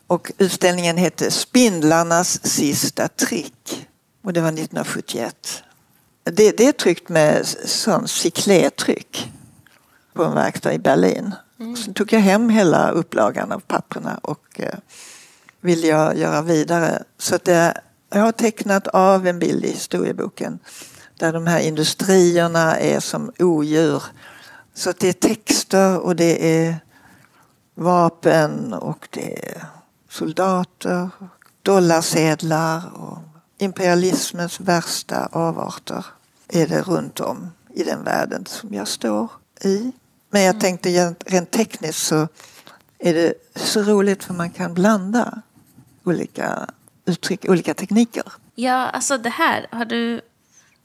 [0.08, 3.88] Och utställningen hette Spindlarnas sista trick.
[4.24, 5.64] Och det var 1971.
[6.24, 9.32] Det, det är tryckt med sån cyclétryck
[10.14, 11.36] på en verkstad i Berlin.
[11.64, 11.76] Mm.
[11.76, 14.80] Sen tog jag hem hela upplagan av papperna och eh,
[15.62, 17.04] ville jag göra vidare.
[17.18, 20.60] Så det, jag har tecknat av en bild i historieboken
[21.20, 24.04] där de här industrierna är som odjur.
[24.74, 26.76] Så det är texter och det är
[27.76, 29.66] vapen och det är
[30.10, 31.10] soldater,
[31.62, 33.18] dollarsedlar och
[33.58, 36.06] imperialismens värsta avarter
[36.48, 39.92] är det runt om i den världen som jag står i.
[40.34, 42.28] Men jag tänkte rent tekniskt så
[43.00, 45.42] är det så roligt för man kan blanda
[46.04, 46.70] olika
[47.06, 48.24] uttryck, olika tekniker.
[48.56, 50.22] Ja, alltså det här, har du,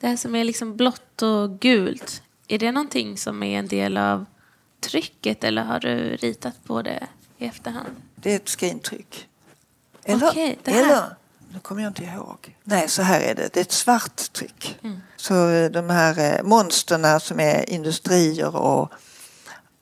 [0.01, 3.97] det här som är liksom blått och gult, är det någonting som är en del
[3.97, 4.27] av
[4.81, 7.07] trycket eller har du ritat på det
[7.39, 7.97] i efterhand?
[8.15, 9.29] Det är ett skrintryck.
[10.05, 11.03] Eller, okay, eller
[11.53, 12.57] nu kommer jag inte ihåg.
[12.65, 13.49] Nej, så här är det.
[13.53, 14.79] Det är ett svart tryck.
[14.83, 15.01] Mm.
[15.17, 18.93] Så eh, de här eh, monsterna som är industrier och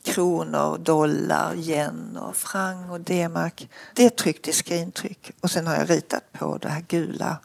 [0.07, 3.69] kronor, dollar, yen och franc och D-mark.
[3.95, 7.39] Det är tryckt i skrintryck och sen har jag ritat på det här gula,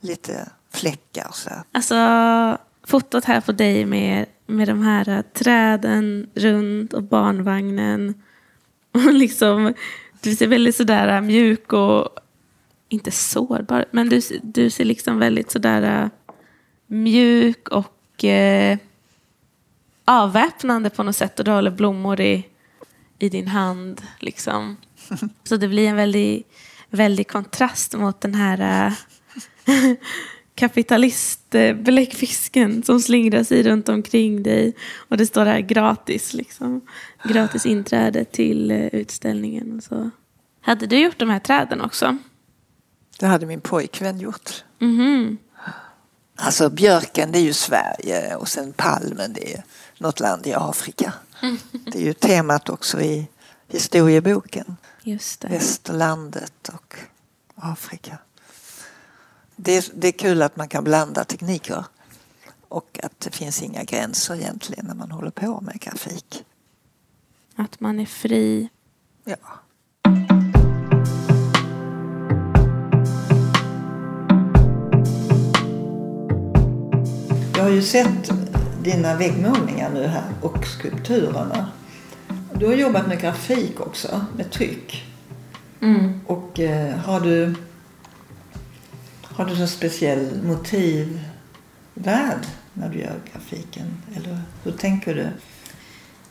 [0.00, 1.30] lite fläckar.
[1.32, 1.62] Så här.
[1.72, 1.94] Alltså
[2.86, 8.22] fotot här på dig med, med de här eh, träden runt och barnvagnen.
[8.92, 9.74] Och liksom,
[10.20, 12.08] du ser väldigt sådär eh, mjuk och
[12.88, 16.08] inte sårbar, men du, du ser liksom väldigt sådär eh,
[16.86, 18.78] mjuk och eh,
[20.08, 22.46] avväpnande på något sätt och du håller blommor i,
[23.18, 24.02] i din hand.
[24.18, 24.76] Liksom.
[25.44, 26.46] Så det blir en väldig,
[26.90, 28.92] väldig kontrast mot den här äh,
[30.54, 34.74] kapitalistbläckfisken som slingrar sig runt omkring dig.
[35.08, 36.80] Och det står här gratis, liksom.
[37.24, 39.76] gratis inträde till äh, utställningen.
[39.76, 40.10] Och så.
[40.60, 42.18] Hade du gjort de här träden också?
[43.18, 44.64] Det hade min pojkvän gjort.
[44.80, 45.36] Mm -hmm.
[46.40, 49.64] Alltså björken det är ju Sverige och sen palmen det är
[50.00, 51.12] något land i Afrika.
[51.70, 53.28] Det är ju temat också i
[53.68, 54.76] historieboken.
[55.02, 55.48] Just det.
[55.48, 56.96] Västerlandet och
[57.54, 58.18] Afrika.
[59.56, 61.84] Det är, det är kul att man kan blanda tekniker
[62.68, 66.44] och att det finns inga gränser egentligen när man håller på med grafik.
[67.56, 68.68] Att man är fri.
[69.24, 69.36] Ja.
[77.56, 78.30] Jag har ju sett
[78.82, 81.68] dina väggmålningar nu här och skulpturerna.
[82.54, 85.04] Du har jobbat med grafik också, med tryck.
[85.80, 86.20] Mm.
[86.26, 87.54] Och eh, har du
[89.22, 94.02] har du någon speciell motivvärld när du gör grafiken?
[94.16, 95.28] Eller hur tänker du?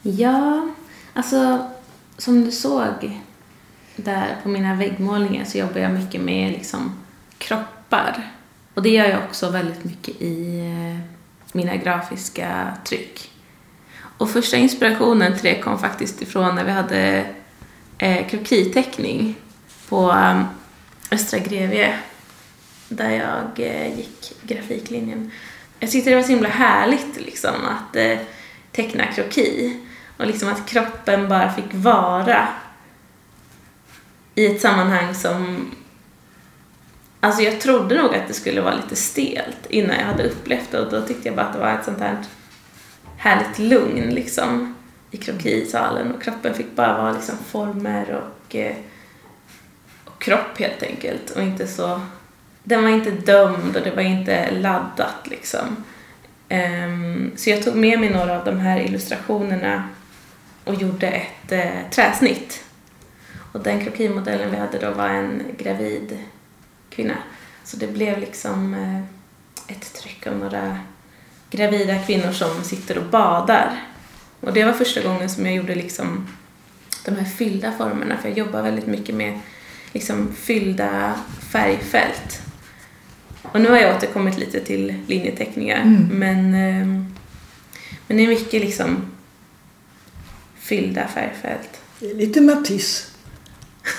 [0.02, 0.70] Ja,
[1.14, 1.70] alltså
[2.18, 3.22] som du såg
[3.96, 7.00] där på mina väggmålningar så jobbar jag mycket med liksom
[7.38, 8.32] kroppar.
[8.74, 11.17] Och det gör jag också väldigt mycket i eh,
[11.52, 13.32] mina grafiska tryck.
[14.18, 17.26] Och första inspirationen till det kom faktiskt ifrån när vi hade
[17.98, 19.36] eh, krokiteckning
[19.90, 20.46] på um,
[21.12, 22.00] Östra Grevie
[22.90, 25.32] där jag eh, gick grafiklinjen.
[25.80, 28.18] Jag tyckte det var så himla härligt liksom att eh,
[28.72, 29.80] teckna kroki
[30.18, 32.48] och liksom att kroppen bara fick vara
[34.36, 35.72] i ett sammanhang som
[37.20, 40.80] Alltså jag trodde nog att det skulle vara lite stelt innan jag hade upplevt det
[40.80, 42.18] och då tyckte jag bara att det var ett sånt här
[43.18, 44.76] härligt lugn liksom
[45.12, 48.76] i krokisalen och kroppen fick bara vara liksom former och, eh,
[50.06, 52.02] och kropp helt enkelt och inte så
[52.68, 55.84] den var inte dömd och det var inte laddat liksom.
[56.50, 59.84] Um, så jag tog med mig några av de här illustrationerna
[60.64, 62.64] och gjorde ett eh, träsnitt.
[63.54, 66.18] Och den krokimodellen vi hade då var en gravid
[66.98, 67.18] kvinna.
[67.64, 70.80] Så det blev liksom eh, ett tryck av några
[71.50, 73.84] gravida kvinnor som sitter och badar.
[74.40, 76.28] Och det var första gången som jag gjorde liksom
[77.06, 79.40] de här fyllda formerna för jag jobbar väldigt mycket med
[79.94, 81.16] liksom fyllda
[81.52, 82.42] färgfält.
[83.42, 86.88] Och nu har jag återkommit lite till linjeteckningar men, eh,
[88.08, 89.12] men det är mycket liksom
[90.60, 91.82] fyllda färgfält.
[92.00, 93.17] Det är lite Matisse.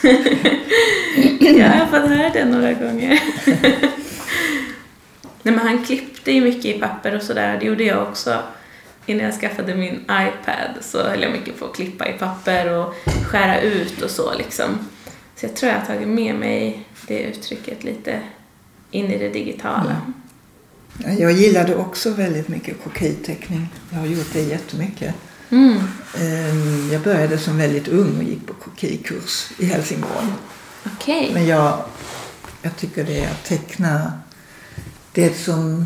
[1.40, 3.20] Jag har fått höra det några gånger.
[5.42, 7.58] Nej men han klippte ju mycket i papper och sådär.
[7.60, 8.42] Det gjorde jag också.
[9.06, 12.94] Innan jag skaffade min iPad så höll jag mycket på att klippa i papper och
[13.26, 14.78] skära ut och så liksom.
[15.36, 18.20] Så jag tror jag har tagit med mig det uttrycket lite
[18.90, 19.96] in i det digitala.
[21.04, 21.20] Mm.
[21.20, 23.68] Jag gillade också väldigt mycket krokiteckning.
[23.90, 25.14] Jag har gjort det jättemycket.
[25.50, 25.78] Mm.
[26.16, 30.26] Ehm, Jag började som väldigt ung och gick på krokikurs i Helsingborg.
[30.86, 31.30] Okej.
[31.34, 31.84] Men jag,
[32.62, 34.12] jag tycker det är att teckna
[35.12, 35.84] det som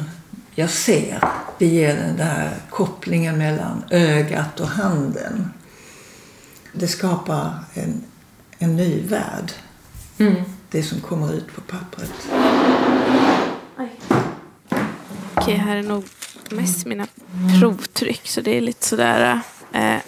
[0.55, 1.25] jag ser.
[1.59, 5.51] Det ger den där kopplingen mellan ögat och handen.
[6.73, 8.05] Det skapar en,
[8.59, 9.53] en ny värld.
[10.19, 10.35] Mm.
[10.71, 12.13] Det som kommer ut på pappret.
[15.35, 16.05] Okej, här är nog
[16.51, 17.07] mest mina
[17.61, 19.41] provtryck så det är lite sådär
[19.75, 19.99] eh,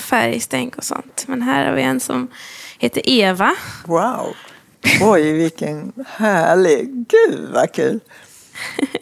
[0.00, 1.24] färgstänk och sånt.
[1.28, 2.28] Men här har vi en som
[2.78, 3.54] heter Eva.
[3.86, 4.34] Wow!
[5.00, 7.06] Oj, vilken härlig...
[7.08, 8.00] Gud, vad kul!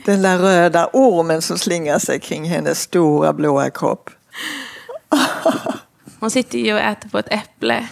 [0.04, 4.10] Den där röda ormen som slingar sig kring hennes stora blåa kropp.
[6.20, 7.88] Hon sitter ju och äter på ett äpple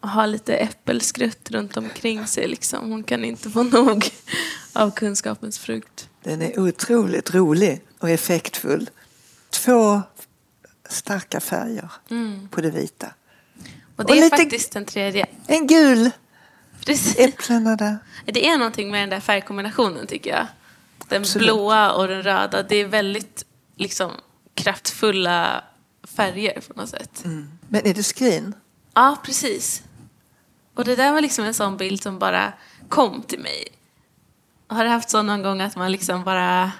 [0.00, 2.48] och har lite äppelskrutt runt omkring sig.
[2.48, 2.90] Liksom.
[2.90, 4.04] Hon kan inte få nog
[4.72, 6.08] av kunskapens frukt.
[6.22, 8.90] Den är otroligt rolig och effektfull.
[9.50, 10.02] Två
[10.88, 11.90] starka färger
[12.50, 13.06] på det vita.
[13.96, 15.26] Och det Och är lite- faktiskt den tredje.
[15.46, 16.10] En gul,
[16.86, 17.18] Precis.
[17.18, 17.98] äpplena där.
[18.26, 20.46] Det är någonting med den där färgkombinationen tycker jag.
[21.08, 21.46] Den Absolut.
[21.48, 22.62] blåa och den röda.
[22.62, 23.44] Det är väldigt
[23.76, 24.10] liksom,
[24.54, 25.64] kraftfulla
[26.16, 27.24] färger på något sätt.
[27.68, 28.54] Men är det skrin?
[28.94, 29.82] Ja, precis.
[30.74, 32.52] Och det där var liksom en sån bild som bara
[32.88, 33.68] kom till mig.
[34.66, 36.72] Har du haft så någon gång att man liksom bara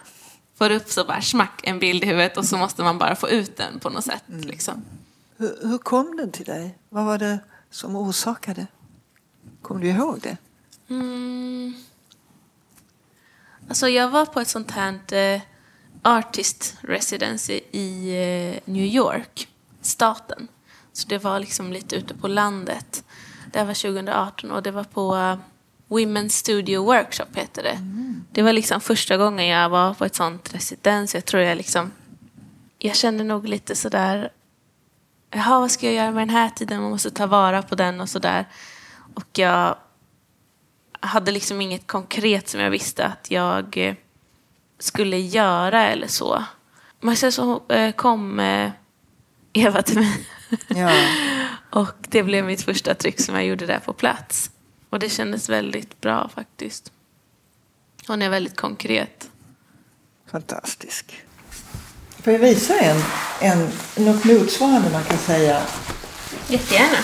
[0.54, 3.28] får upp så bara smack en bild i huvudet och så måste man bara få
[3.28, 4.84] ut den på något sätt liksom.
[5.36, 6.78] Hur, hur kom den till dig?
[6.88, 7.38] Vad var det
[7.70, 8.66] som orsakade?
[9.62, 10.36] Kommer du ihåg det?
[10.88, 11.74] Mm.
[13.68, 15.40] Alltså jag var på ett sånt här eh,
[16.02, 19.48] artist residency i eh, New York,
[19.82, 20.48] staten.
[20.92, 23.04] Så det var liksom lite ute på landet.
[23.52, 25.38] Det var 2018 och det var på
[25.88, 27.78] Women's Studio Workshop heter det.
[28.32, 31.14] Det var liksom första gången jag var på ett sånt residens.
[31.14, 31.92] Jag tror jag liksom,
[32.78, 34.32] jag kände nog lite sådär,
[35.30, 36.82] jaha vad ska jag göra med den här tiden?
[36.82, 38.46] Man måste ta vara på den och sådär.
[39.14, 39.76] Och jag
[41.00, 43.94] hade liksom inget konkret som jag visste att jag eh,
[44.78, 46.44] skulle göra eller så.
[47.00, 48.70] Men sen så eh, kom eh,
[49.52, 50.26] Eva till mig
[50.68, 50.92] Ja.
[51.70, 54.50] och det blev mitt första tryck som jag gjorde där på plats.
[54.94, 56.92] Och det kändes väldigt bra faktiskt.
[58.06, 59.28] Hon är väldigt konkret.
[60.30, 61.22] Fantastisk.
[62.22, 63.02] Får jag visa en,
[63.40, 65.62] en, något motsvarande man kan säga?
[66.48, 66.98] Jättegärna.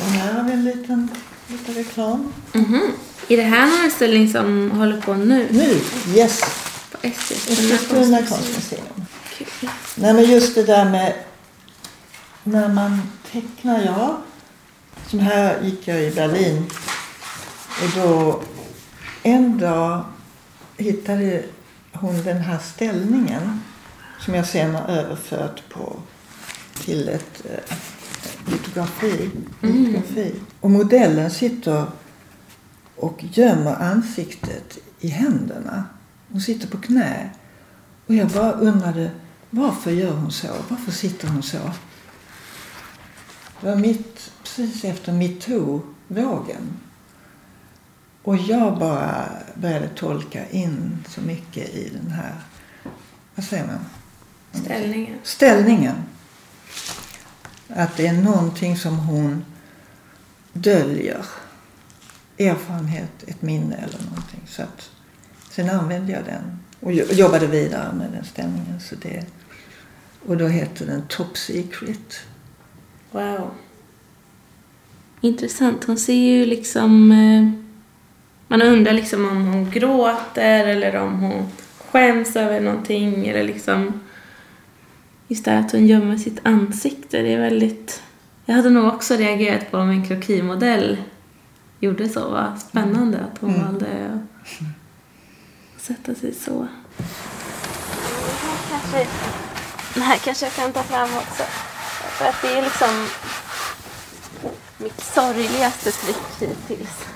[0.00, 1.08] Och här har vi en liten,
[1.48, 2.32] liten reklam.
[2.52, 2.92] Mhm.
[3.28, 5.48] Är det här någon utställning som håller på nu?
[5.50, 5.80] Nu,
[6.14, 6.40] yes!
[6.90, 9.06] På Eskilstuna konstmuseum.
[9.36, 9.70] Kul.
[9.94, 11.14] Nej men just det där med
[12.42, 14.20] när man tecknar, ja.
[15.06, 16.70] Som här gick jag i Berlin.
[17.82, 18.42] Och då
[19.22, 20.04] en dag
[20.76, 21.42] hittade
[21.92, 23.60] hon den här ställningen
[24.20, 25.96] som jag sen har överfört på,
[26.74, 27.76] till ett eh,
[28.52, 29.30] litografi.
[29.60, 30.34] litografi.
[30.60, 31.84] Och modellen sitter
[32.96, 35.84] och gömmer ansiktet i händerna.
[36.28, 37.30] Hon sitter på knä.
[38.06, 39.10] Och jag bara undrade,
[39.50, 40.48] varför gör hon så?
[40.68, 41.58] Varför sitter hon så?
[43.64, 46.76] Det var mitt, precis efter metoo-vågen.
[48.22, 52.34] Och jag bara började tolka in så mycket i den här,
[53.34, 53.84] vad säger man?
[54.64, 55.18] Ställningen.
[55.22, 55.94] Ställningen.
[57.68, 59.44] Att det är någonting som hon
[60.52, 61.26] döljer.
[62.38, 64.42] Erfarenhet, ett minne eller någonting.
[64.46, 64.90] Så att,
[65.50, 68.80] sen använde jag den och jo- jobbade vidare med den ställningen.
[68.80, 69.26] Så det,
[70.26, 72.20] och då heter den Top Secret.
[73.14, 73.50] Wow.
[75.20, 75.84] Intressant.
[75.84, 77.12] Hon ser ju liksom...
[77.12, 77.50] eh,
[78.48, 81.46] Man undrar liksom om hon gråter eller om hon
[81.90, 84.00] skäms över någonting eller liksom...
[85.28, 87.22] Just det här att hon gömmer sitt ansikte.
[87.22, 88.02] Det är väldigt...
[88.44, 90.96] Jag hade nog också reagerat på om en krokimodell
[91.80, 92.30] gjorde så.
[92.30, 93.66] Vad spännande att hon Mm.
[93.66, 94.20] valde
[95.76, 96.66] att sätta sig så.
[98.70, 99.06] Kanske,
[99.94, 101.42] den här kanske jag kan ta fram också.
[102.14, 103.08] För att det är liksom
[104.78, 107.06] mitt sorgligaste tryck hittills.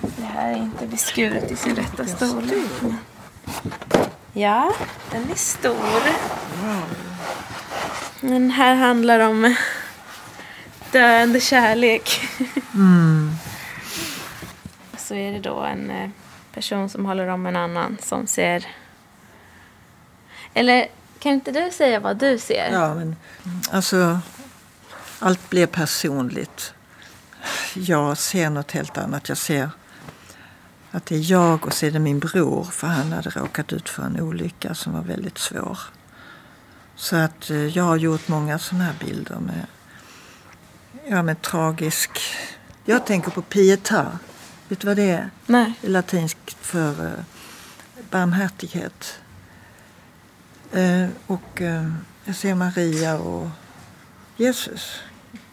[0.00, 2.70] Det här är inte beskuret i sin rätta storlek.
[4.32, 4.72] Ja,
[5.10, 6.02] den är stor.
[8.20, 9.54] Den här handlar om
[10.92, 12.20] döende kärlek.
[14.98, 16.10] Så är det då en eh,
[16.52, 18.66] person som håller om en annan som ser...
[20.54, 20.88] Eller
[21.18, 22.72] kan inte du säga vad du ser?
[22.72, 23.16] Ja, men
[23.70, 24.20] alltså
[25.18, 26.74] allt blir personligt.
[27.74, 29.28] Jag ser något helt annat.
[29.28, 29.70] Jag ser
[30.90, 33.88] att det är jag och så är det min bror för han hade råkat ut
[33.88, 35.78] för en olycka som var väldigt svår.
[36.96, 39.66] Så att eh, jag har gjort många sådana här bilder med,
[41.06, 42.20] ja, med tragisk...
[42.84, 44.18] Jag tänker på pietà.
[44.68, 45.30] Vet du vad det är?
[45.46, 45.72] Nej.
[45.80, 47.24] Det är latinskt för eh,
[48.10, 49.20] barmhärtighet.
[50.72, 51.92] Eh, och eh,
[52.24, 53.48] jag ser Maria och
[54.36, 55.00] Jesus.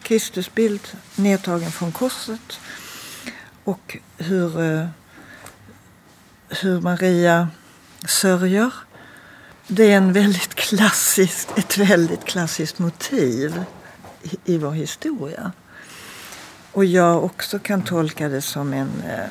[0.02, 2.60] Kristusbild nedtagen från korset.
[3.64, 4.86] Och hur, eh,
[6.48, 7.48] hur Maria
[8.06, 8.72] sörjer.
[9.66, 13.64] Det är en väldigt klassisk, ett väldigt klassiskt motiv
[14.22, 15.52] i, i vår historia.
[16.72, 19.30] Och jag också kan tolka det som en eh,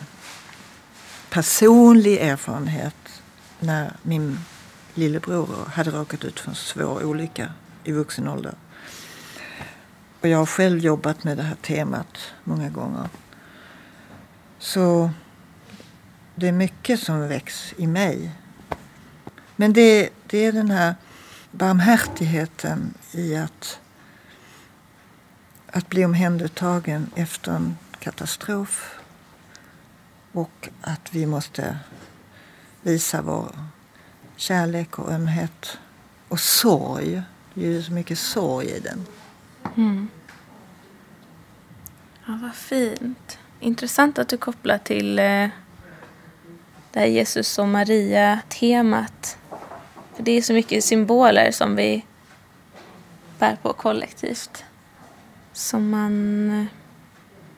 [1.29, 3.21] personlig erfarenhet
[3.59, 4.39] när min
[4.94, 8.56] lillebror hade råkat ut för en svår olycka i vuxen ålder.
[10.22, 13.10] Och jag har själv jobbat med det här temat många gånger.
[14.60, 15.12] Så
[16.36, 18.32] det är mycket som väcks i mig.
[19.56, 20.96] Men det, det är den här
[21.52, 23.80] barmhärtigheten i att,
[25.68, 29.00] att bli omhändertagen efter en katastrof.
[30.32, 31.78] Och att vi måste
[32.82, 33.56] visa vår
[34.36, 35.77] kärlek och ömhet.
[36.27, 37.21] Och sorg.
[37.53, 39.05] Det är ju så mycket sorg i den.
[39.77, 40.07] Mm.
[42.25, 43.39] Ja, vad fint.
[43.59, 45.47] Intressant att du kopplar till eh,
[46.91, 49.38] det här Jesus och Maria-temat.
[50.15, 52.05] För det är så mycket symboler som vi
[53.39, 54.63] bär på kollektivt.
[55.53, 56.65] Som man eh,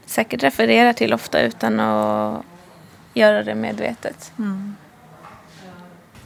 [0.06, 2.46] säkert refererar till ofta utan att
[3.14, 4.32] göra det medvetet.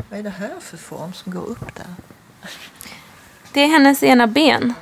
[0.10, 1.86] Vad är det här för form som går upp där?
[3.54, 4.74] Det är hennes ena ben.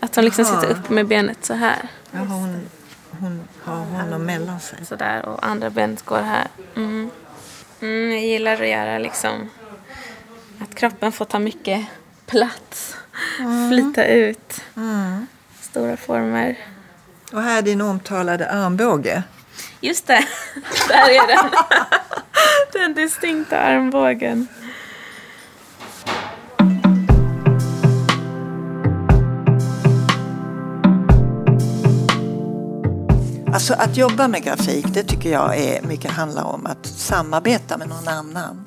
[0.00, 0.60] Att hon liksom Jaha.
[0.60, 1.88] sitter upp med benet så här.
[2.10, 2.60] Ja, hon,
[3.10, 4.86] hon har honom mellan sig.
[4.86, 6.48] Sådär och andra benet går här.
[6.76, 7.10] Mm.
[7.80, 9.50] Mm, jag gillar att göra liksom
[10.62, 11.86] att kroppen får ta mycket
[12.26, 12.96] plats.
[13.70, 14.62] Flyta ut.
[15.60, 16.58] Stora former.
[17.32, 19.22] Och här är din omtalade armbåge.
[19.86, 20.12] Just det,
[20.88, 21.50] där är den.
[22.80, 24.48] Den distinkta armbågen.
[33.52, 37.88] Alltså att jobba med grafik, det tycker jag är mycket handlar om att samarbeta med
[37.88, 38.66] någon annan.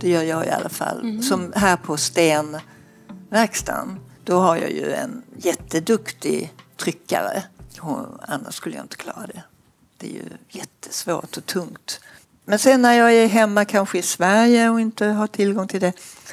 [0.00, 1.22] Det gör jag i alla fall.
[1.22, 7.42] Som här på Stenverkstan, då har jag ju en jätteduktig tryckare.
[7.80, 9.42] Och annars skulle jag inte klara det.
[9.98, 12.00] Det är ju jättesvårt och tungt.
[12.44, 15.92] Men sen när jag är hemma kanske i Sverige och inte har tillgång till det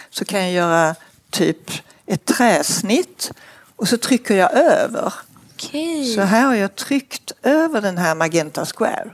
[0.10, 0.96] så kan jag göra
[1.30, 1.72] typ
[2.06, 3.32] ett träsnitt
[3.76, 5.14] och så trycker jag över.
[5.54, 6.16] Okej.
[6.16, 9.12] Så här har jag tryckt över den här Magenta Square.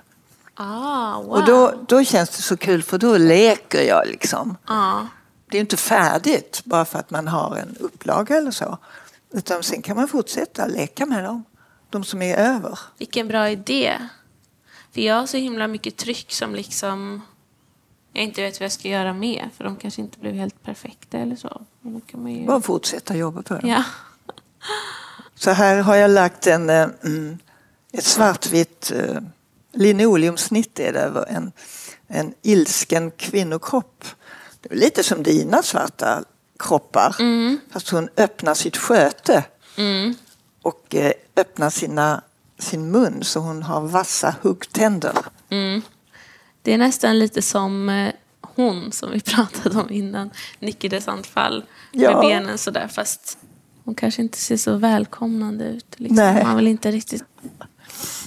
[0.54, 1.32] Ah, wow.
[1.32, 4.58] Och då, då känns det så kul för då leker jag liksom.
[4.68, 5.08] Ja.
[5.52, 8.78] Det är inte färdigt bara för att man har en upplaga eller så.
[9.34, 11.44] Utan sen kan man fortsätta leka med dem.
[11.90, 12.80] De som är över.
[12.98, 13.98] Vilken bra idé.
[15.00, 17.22] För jag har så himla mycket tryck som liksom
[18.14, 19.50] jag inte vet vad jag ska göra med.
[19.58, 21.62] För de kanske inte blev helt perfekta eller så.
[21.82, 22.46] Men då kan man ju...
[22.46, 23.70] Bara fortsätta jobba på dem.
[23.70, 23.84] Ja.
[25.36, 27.38] Så här har jag lagt en, eh, mm,
[27.92, 29.22] ett svartvitt eh,
[29.74, 31.52] linoleumsnitt är det över en,
[32.08, 34.06] en ilsken kvinnokropp.
[34.62, 36.24] Det är lite som dina svarta
[36.60, 37.16] kroppar.
[37.72, 39.44] Fast hon öppnar sitt sköte
[40.62, 42.22] och eh, öppnar sina,
[42.60, 45.14] sin mun så hon har vassa huggtänder.
[46.62, 50.30] Det är nästan lite som eh, hon som vi pratade om innan.
[50.60, 51.64] Nicky de Sandfall.
[51.92, 52.12] Ja.
[52.12, 52.88] Med benen sådär.
[52.88, 53.38] Fast
[53.84, 55.96] hon kanske inte ser så välkomnande ut.
[55.98, 56.16] Liksom.
[56.16, 56.44] Nej.
[56.44, 57.24] Man vill inte riktigt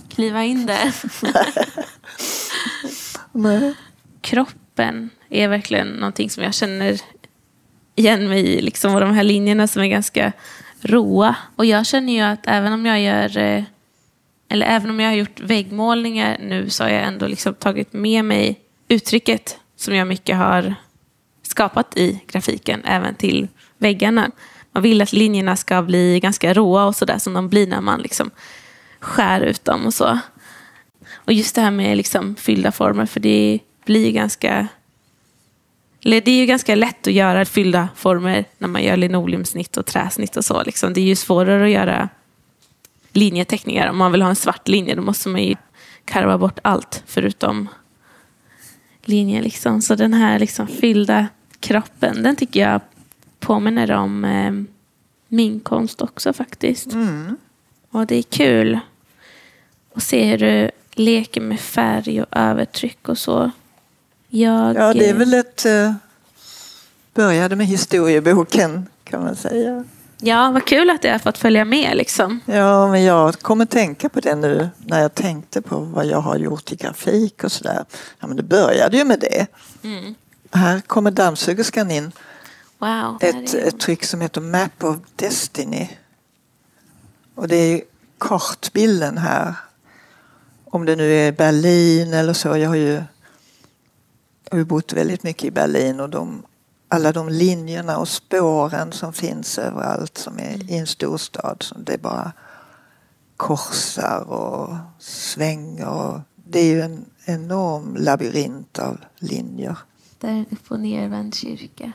[0.08, 0.94] kliva in där.
[4.20, 7.00] Kroppen är verkligen någonting som jag känner
[7.94, 8.60] igen mig i.
[8.60, 10.32] Liksom, och de här linjerna som är ganska
[10.80, 11.36] roa.
[11.56, 13.64] Och jag känner ju att även om jag gör eh,
[14.52, 18.24] eller även om jag har gjort väggmålningar nu så har jag ändå liksom tagit med
[18.24, 20.74] mig uttrycket som jag mycket har
[21.42, 23.48] skapat i grafiken även till
[23.78, 24.30] väggarna.
[24.72, 28.00] Man vill att linjerna ska bli ganska råa och sådär som de blir när man
[28.00, 28.30] liksom
[29.00, 30.18] skär ut dem och så.
[31.14, 34.68] Och just det här med liksom fyllda former för det blir ganska
[36.04, 39.86] eller det är ju ganska lätt att göra fyllda former när man gör linoleumsnitt och
[39.86, 40.62] träsnitt och så.
[40.62, 40.92] Liksom.
[40.92, 42.08] Det är ju svårare att göra
[43.12, 43.88] linjeteckningar.
[43.88, 45.56] Om man vill ha en svart linje då måste man ju
[46.04, 47.68] karva bort allt förutom
[49.04, 49.42] linjer.
[49.42, 49.82] Liksom.
[49.82, 51.28] Så den här liksom fyllda
[51.60, 52.80] kroppen, den tycker jag
[53.40, 54.52] påminner om eh,
[55.28, 56.88] min konst också faktiskt.
[57.90, 58.78] Och det är kul
[59.94, 63.50] att se hur du leker med färg och övertryck och så.
[64.28, 65.66] Jag, Ja, det är eh, väl ett...
[65.66, 65.94] Eh,
[67.14, 69.84] började med historieboken kan man säga.
[70.24, 72.40] Ja, vad kul att jag har fått följa med liksom.
[72.46, 76.36] Ja, men jag kommer tänka på det nu när jag tänkte på vad jag har
[76.36, 77.84] gjort i grafik och sådär.
[78.18, 79.46] Ja, men det började ju med det.
[80.52, 82.12] Här kommer dammsugerskan in.
[82.78, 83.18] Wow.
[83.20, 85.88] Ett, ett tryck som heter Map of Destiny.
[87.34, 87.82] Och det är
[88.18, 89.54] kartbilden här.
[90.64, 92.56] Om det nu är Berlin eller så.
[92.56, 93.02] Jag har ju,
[94.50, 96.42] jag har bott väldigt mycket i Berlin och de,
[96.92, 101.62] alla de linjerna och spåren som finns överallt som är i en storstad.
[101.62, 102.32] Som det bara
[103.36, 105.88] korsar och svänger.
[105.88, 109.78] Och det är ju en enorm labyrint av linjer.
[110.18, 111.92] Där är en upp och nervänd kyrka.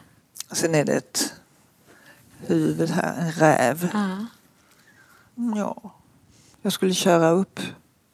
[0.50, 1.34] Och sen är det ett
[2.38, 3.90] huvud här, en räv.
[3.94, 4.26] Ja.
[5.56, 5.96] Ja,
[6.62, 7.60] jag skulle köra upp,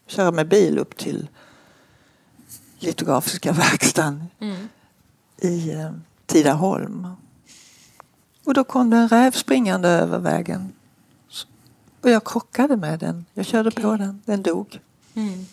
[0.08, 1.30] köra med bil upp till
[2.80, 4.70] litografiska verkstaden Mm.
[5.38, 5.92] i eh,
[6.26, 7.08] Tidaholm.
[8.46, 10.74] Och då kom det en räv springande över vägen.
[12.02, 13.26] Och jag krockade med den.
[13.34, 13.98] Jag körde på Okej.
[13.98, 14.22] den.
[14.26, 14.80] Den dog.
[15.14, 15.46] Mm.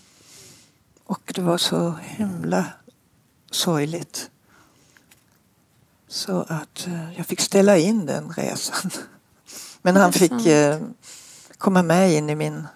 [1.05, 2.65] Och det var så himla
[3.51, 4.31] sorgligt.
[6.09, 8.91] Så att eh, jag fick ställa in den resan.
[9.83, 10.81] Men han fick eh,
[11.59, 12.67] komma med in i min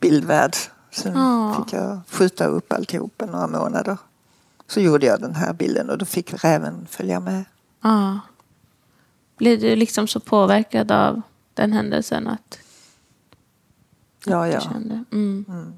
[0.00, 0.56] bildvärld.
[0.90, 1.54] Sen Ja.
[1.64, 3.96] fick jag skjuta upp alltihopa några månader.
[4.68, 7.44] Så gjorde jag den här bilden och då fick räven följa med.
[7.82, 8.20] Ja.
[9.36, 11.22] Blev du liksom så påverkad av
[11.54, 12.58] den händelsen att
[14.24, 14.60] Ja, ja.
[14.60, 15.04] kände?
[15.12, 15.72] Mm.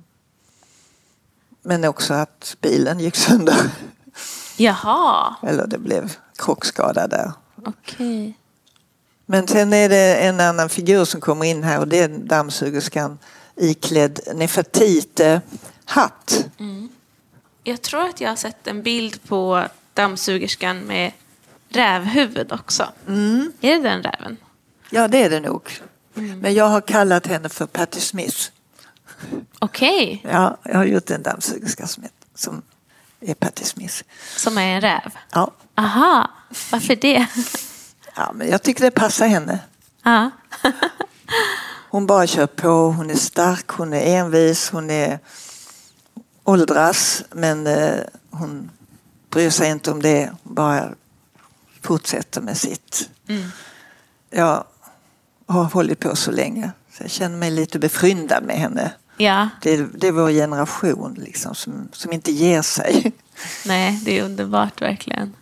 [1.62, 3.56] Men också att bilen gick sönder.
[4.56, 7.32] Jaha, Eller det blev krockskada där.
[7.64, 8.36] okej.
[9.26, 13.18] Men sen är det en annan figur som kommer in här och det är dammsugerskan
[13.56, 16.46] iklädd Nefertite-hatt.
[17.70, 19.64] Jag tror att jag har sett en bild på
[19.94, 21.12] dammsugerskan med
[21.68, 22.92] rävhuvud också.
[23.08, 23.52] Mm.
[23.60, 24.36] Är det den räven?
[24.90, 25.80] Ja, det är det nog.
[26.14, 28.50] Men jag har kallat henne för Patti Smith.
[29.58, 32.04] Okej, Ja, jag har gjort en dammsugerska som,
[32.34, 32.62] som
[33.20, 34.02] är Patti Smith.
[34.36, 35.16] som är en räv.
[35.32, 35.50] Ja.
[35.74, 36.30] Aha,
[36.72, 37.26] varför det?
[38.16, 39.58] ja, men jag tycker det passar henne.
[40.02, 40.30] Ja.
[41.90, 45.18] Hon bara kör på, hon är stark, hon är envis, hon är
[46.50, 48.70] åldras men eh, hon
[49.30, 50.30] bryr sig inte om det.
[50.42, 50.88] Hon bara
[51.82, 53.10] fortsätter med sitt.
[54.30, 54.64] Jag
[55.46, 58.92] har hållit på så länge så jag känner mig lite befryndad med henne.
[59.16, 63.12] ja, Det, det är vår generation liksom, som, som inte ger sig.
[63.66, 65.34] nej, det är underbart verkligen.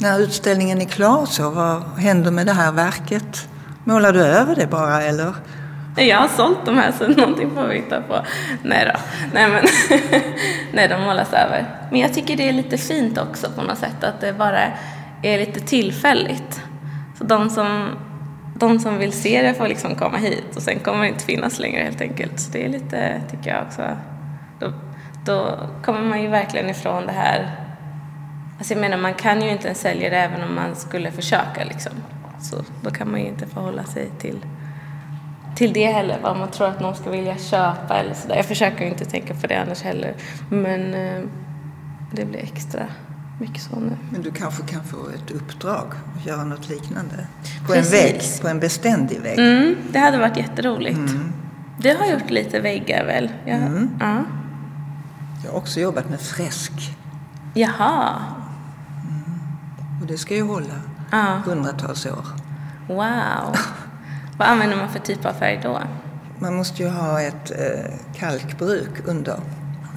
[0.00, 3.48] när utställningen är klar så, vad händer med det här verket?
[3.84, 5.34] Målar du över det bara eller?
[5.98, 8.14] Jag har sålt de här så någonting får vi hitta på.
[8.62, 9.00] Nej då.
[9.34, 9.64] Nej men,
[10.72, 11.66] nej de målas över.
[11.90, 14.60] Men jag tycker det är lite fint också på något sätt att det bara
[15.22, 16.60] är lite tillfälligt.
[17.18, 17.88] Så de som,
[18.54, 21.58] de som vill se det får liksom komma hit och sen kommer det inte finnas
[21.58, 22.40] längre helt enkelt.
[22.40, 23.82] Så det är lite, tycker jag också,
[24.60, 24.72] då,
[25.24, 27.68] då kommer man ju verkligen ifrån det här
[28.58, 31.64] Alltså jag menar, man kan ju inte ens sälja det även om man skulle försöka
[31.64, 31.92] liksom.
[32.40, 34.38] Så då kan man ju inte förhålla sig till,
[35.58, 38.36] till det heller, vad man tror att någon ska vilja köpa eller sådär.
[38.36, 40.14] Jag försöker ju inte tänka på det annars heller.
[40.50, 41.22] Men eh,
[42.12, 42.80] det blir extra
[43.40, 43.96] mycket så nu.
[44.10, 45.86] Men du kanske kan få ett uppdrag
[46.18, 47.26] att göra något liknande?
[47.66, 49.38] På en vägg, på en beständig vägg?
[49.38, 51.00] Mm, det hade varit jätteroligt.
[51.78, 53.30] Det har gjort lite väggar väl?
[53.44, 53.90] Jag, Mm.
[54.00, 54.22] ja.
[55.44, 56.72] Jag har också jobbat med fresk
[57.54, 58.14] Jaha.
[60.00, 60.74] och det ska ju hålla
[61.10, 61.40] Ja.
[61.44, 62.24] hundratals år.
[62.88, 63.56] Wow.
[64.38, 65.82] Vad använder man för typ av färg då?
[66.38, 69.40] Man måste ju ha ett eh, kalkbruk under.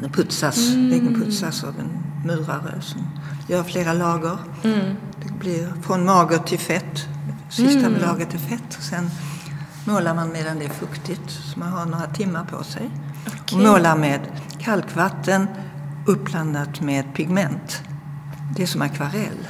[0.01, 3.01] Det putsas, väggen putsas av en murare som
[3.47, 4.37] gör flera lager.
[5.23, 7.07] Det blir från mager till fett.
[7.49, 8.77] Sista lagret är fett.
[8.79, 9.09] Sen
[9.85, 12.89] målar man medan det är fuktigt, så man har några timmar på sig.
[13.53, 14.19] Och målar med
[14.59, 15.47] kalkvatten
[16.07, 17.83] uppblandat med pigment.
[18.55, 19.47] Det är som akvarell.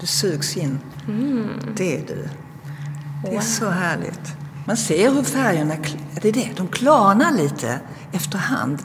[0.00, 0.78] Det sugs in.
[1.76, 2.28] Det är du.
[3.24, 4.36] Det är så härligt.
[4.66, 5.74] Man ser hur färgerna,
[6.22, 7.80] det är det, de klarnar lite
[8.12, 8.82] efterhand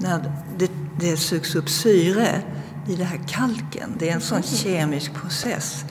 [0.00, 0.70] när det,
[1.00, 2.42] det sugs upp syre
[2.88, 3.96] i det här kalken.
[3.98, 5.84] Det är en sån kemisk process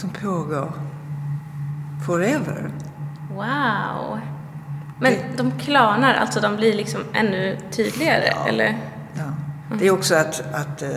[0.00, 0.72] som pågår
[2.06, 2.70] forever.
[3.34, 4.20] Wow.
[5.00, 8.78] Men de klarnar, alltså de blir liksom ännu tydligare, eller?
[9.14, 9.34] Ja.
[9.78, 10.90] Det är också att, att eh,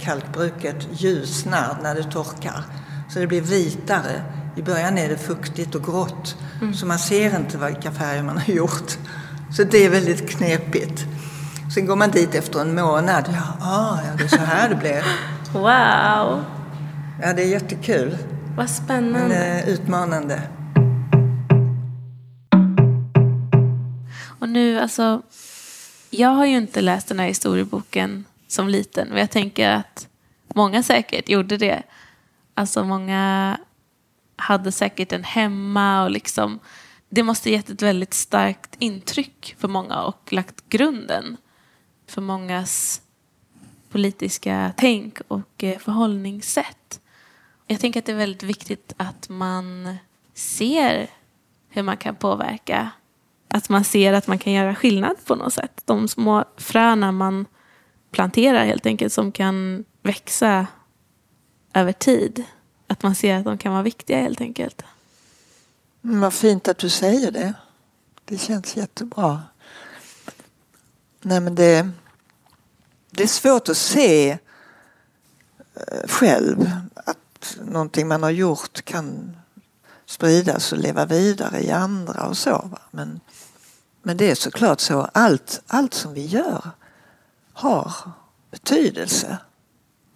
[0.00, 2.64] kalkbruket ljusnar när det torkar.
[3.08, 4.22] Så det blir vitare.
[4.56, 6.36] I början är det fuktigt och grått.
[6.74, 8.98] Så man ser inte vilka färger man har gjort.
[9.56, 11.06] Så det är väldigt knepigt.
[11.74, 13.24] Sen går man dit efter en månad.
[13.32, 15.02] Ja, ah, ja det är så här det blev.
[15.52, 16.44] Wow.
[17.22, 18.10] Ja, det är jättekul.
[18.48, 19.36] Vad Men spännande.
[19.36, 20.42] eh, utmanande.
[24.40, 25.22] Och nu, alltså,
[26.10, 30.08] jag har ju inte läst den här historieboken som liten, men jag tänker att
[30.54, 31.82] många säkert gjorde det.
[32.54, 33.56] Alltså många
[34.40, 36.58] hade säkert en hemma och liksom,
[37.08, 41.36] det måste gett ett väldigt starkt intryck för många och lagt grunden
[42.06, 43.02] för mångas
[43.90, 47.00] politiska tänk och eh, förhållningssätt.
[47.66, 49.96] Jag tänker att det är väldigt viktigt att man
[50.34, 51.10] ser
[51.68, 52.90] hur man kan påverka.
[53.48, 55.82] Att man ser att man kan göra skillnad på något sätt.
[55.84, 57.46] De små fröna man
[58.10, 60.66] planterar helt enkelt som kan växa
[61.74, 62.44] över tid.
[62.90, 64.82] Att man ser att de kan vara viktiga helt enkelt.
[66.04, 67.54] Mm, vad fint att du säger det.
[68.24, 69.42] Det känns jättebra.
[71.20, 71.90] Nej, men det,
[73.10, 74.38] det är svårt att se eh,
[76.08, 79.36] själv att någonting man har gjort kan
[80.06, 82.70] spridas och leva vidare i andra och så.
[82.90, 83.20] Men,
[84.02, 85.00] men det är såklart så.
[85.00, 86.70] Allt, allt som vi gör
[87.52, 87.94] har
[88.50, 89.38] betydelse.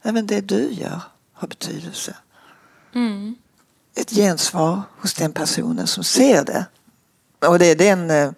[0.02, 1.00] Även det du gör
[1.32, 2.16] har betydelse
[3.94, 6.66] ett gensvar hos den personen som ser det.
[7.46, 8.32] Och det är den eh,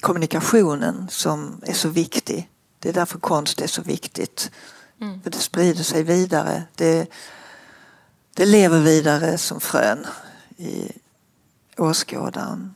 [0.00, 2.48] kommunikationen som är så viktig.
[2.78, 4.50] Det är därför konst är så viktigt.
[5.22, 6.62] För det sprider sig vidare.
[6.74, 7.10] Det,
[8.34, 10.06] det lever vidare som frön
[10.56, 10.92] i
[11.76, 12.74] åskådaren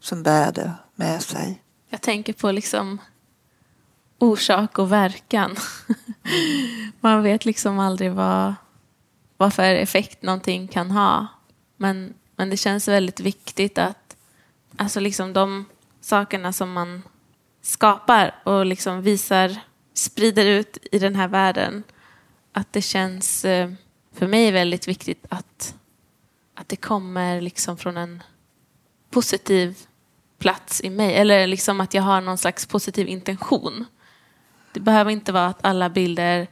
[0.00, 1.62] som bär det med sig.
[1.88, 2.98] Jag tänker på liksom
[4.18, 5.56] orsak och verkan.
[7.00, 8.54] Man vet liksom aldrig vad,
[9.42, 11.26] vad för effekt någonting kan ha.
[11.76, 14.16] Men, men det känns väldigt viktigt att
[14.76, 15.64] alltså liksom de
[16.00, 17.02] sakerna som man
[17.62, 19.56] skapar och liksom visar,
[19.94, 21.82] sprider ut i den här världen.
[22.52, 23.70] Att det känns eh,
[24.14, 25.74] för mig väldigt viktigt att,
[26.54, 28.22] att det kommer liksom från en
[29.10, 29.78] positiv
[30.38, 31.14] plats i mig.
[31.14, 33.84] Eller liksom att jag har någon slags positiv intention.
[34.72, 36.48] Det behöver inte vara att alla bilder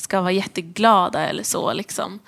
[0.00, 1.72] ska vara jätteglada eller så.
[1.72, 2.18] Liksom.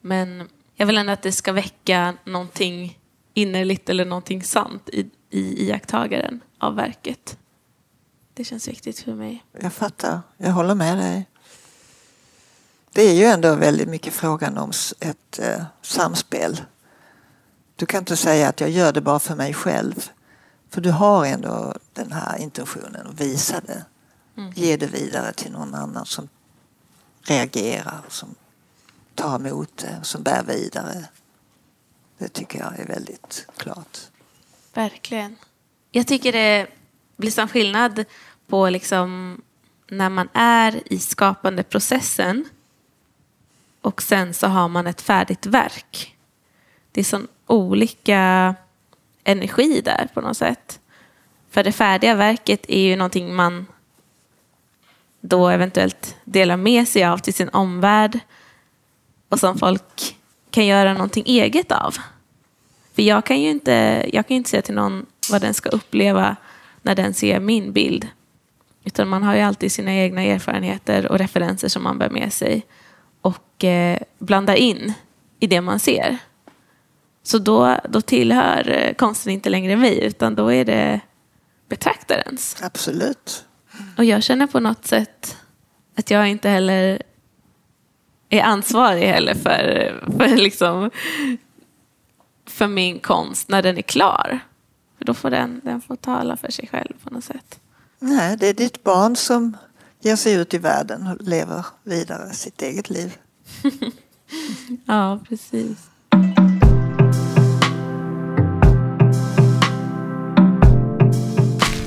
[0.00, 2.98] Men jag vill ändå att det ska väcka någonting
[3.34, 7.38] innerligt eller någonting sant i, i iakttagaren av verket.
[8.34, 9.44] Det känns viktigt för mig.
[9.60, 11.26] Jag fattar, jag håller med dig.
[12.92, 16.60] Det är ju ändå väldigt mycket frågan om ett eh, samspel.
[17.76, 20.10] Du kan inte säga att jag gör det bara för mig själv.
[20.70, 23.84] För du har ändå den här intentionen att visa det.
[24.54, 26.28] Ge det vidare till någon annan som
[27.30, 28.34] reagerar, som
[29.14, 31.04] tar emot det, som bär vidare.
[32.18, 33.98] Det tycker jag är väldigt klart.
[34.74, 35.36] Verkligen.
[35.90, 36.66] Jag tycker det
[37.16, 38.04] blir sån skillnad
[38.46, 39.40] på liksom
[39.88, 42.48] när man är i skapande processen
[43.80, 46.16] och sen så har man ett färdigt verk.
[46.92, 48.54] Det är sån olika
[49.24, 50.80] energi där på något sätt.
[51.50, 53.66] För det färdiga verket är ju någonting man
[55.28, 58.18] då eventuellt delar med sig av till sin omvärld
[59.28, 60.16] och som folk
[60.50, 61.96] kan göra någonting eget av.
[62.94, 66.36] För jag kan ju inte, jag kan inte säga till någon vad den ska uppleva
[66.82, 68.08] när den ser min bild.
[68.84, 72.66] Utan man har ju alltid sina egna erfarenheter och referenser som man bär med sig
[73.20, 74.92] och eh, blandar in
[75.40, 76.18] i det man ser.
[77.22, 81.00] Så då, då tillhör eh, konsten inte längre mig utan då är det
[81.68, 82.56] betraktarens.
[82.62, 83.44] Absolut.
[83.96, 85.36] Och jag känner på något sätt
[85.96, 87.02] att jag inte heller
[88.28, 90.90] är ansvarig heller för, för, liksom,
[92.46, 94.40] för min konst när den är klar.
[94.98, 97.60] För då får den, den får tala för sig själv på något sätt.
[97.98, 99.56] Nej, det är ditt barn som
[100.00, 103.16] ger sig ut i världen och lever vidare sitt eget liv.
[104.84, 105.88] ja, precis.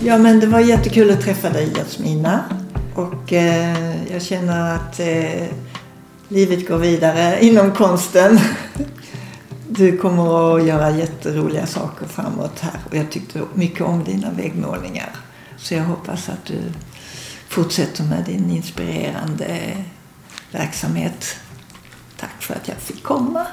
[0.03, 2.43] Ja, men det var jättekul att träffa dig Jasmina.
[2.95, 5.47] Och eh, jag känner att eh,
[6.27, 8.39] livet går vidare inom konsten.
[9.73, 15.09] Du kommer att göra jätteroliga saker framåt här och jag tyckte mycket om dina väggmålningar.
[15.57, 16.59] Så jag hoppas att du
[17.47, 19.77] fortsätter med din inspirerande
[20.51, 21.35] verksamhet.
[22.19, 23.47] Tack för att jag fick komma.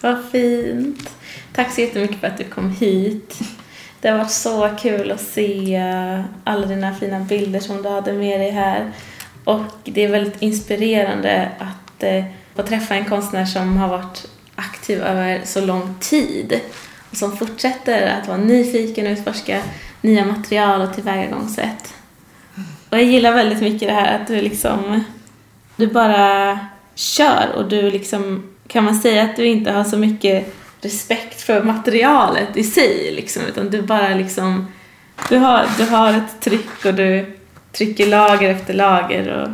[0.00, 1.10] Vad fint.
[1.54, 3.38] Tack så jättemycket för att du kom hit.
[4.06, 8.12] Det har varit så kul att se eh, alla dina fina bilder som du hade
[8.12, 8.92] med dig här.
[9.44, 15.02] Och det är väldigt inspirerande att eh, få träffa en konstnär som har varit aktiv
[15.02, 16.60] över så lång tid
[17.10, 19.62] och som fortsätter att vara nyfiken och utforska
[20.00, 21.94] nya material och tillvägagångssätt.
[22.90, 25.04] Och jag gillar väldigt mycket det här att du liksom,
[25.76, 26.58] du bara
[26.94, 31.62] kör och du liksom, kan man säga att du inte har så mycket respekt för
[31.62, 34.66] materialet i sig liksom, utan du bara liksom,
[35.28, 37.36] du har, du har ett tryck och du
[37.72, 39.48] trycker lager efter lager och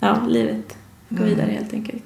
[0.00, 0.76] ja, livet
[1.08, 2.04] går vidare helt enkelt.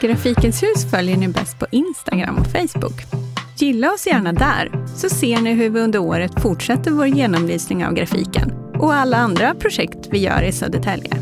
[0.00, 3.02] Grafikens hus följer ni bäst på Instagram och Facebook.
[3.58, 7.94] Gilla oss gärna där, så ser ni hur vi under året fortsätter vår genomlysning av
[7.94, 11.12] grafiken och alla andra projekt vi gör i Södertälje.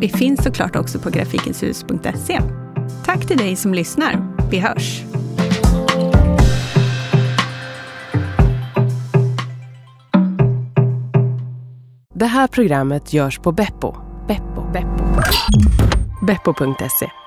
[0.00, 2.40] Vi finns såklart också på grafikenshus.se.
[3.04, 4.36] Tack till dig som lyssnar.
[4.50, 5.02] Vi hörs!
[12.14, 13.94] Det här programmet görs på Beppo.
[14.28, 14.72] Beppo.
[14.72, 15.04] Beppo.
[16.26, 17.25] Beppo.se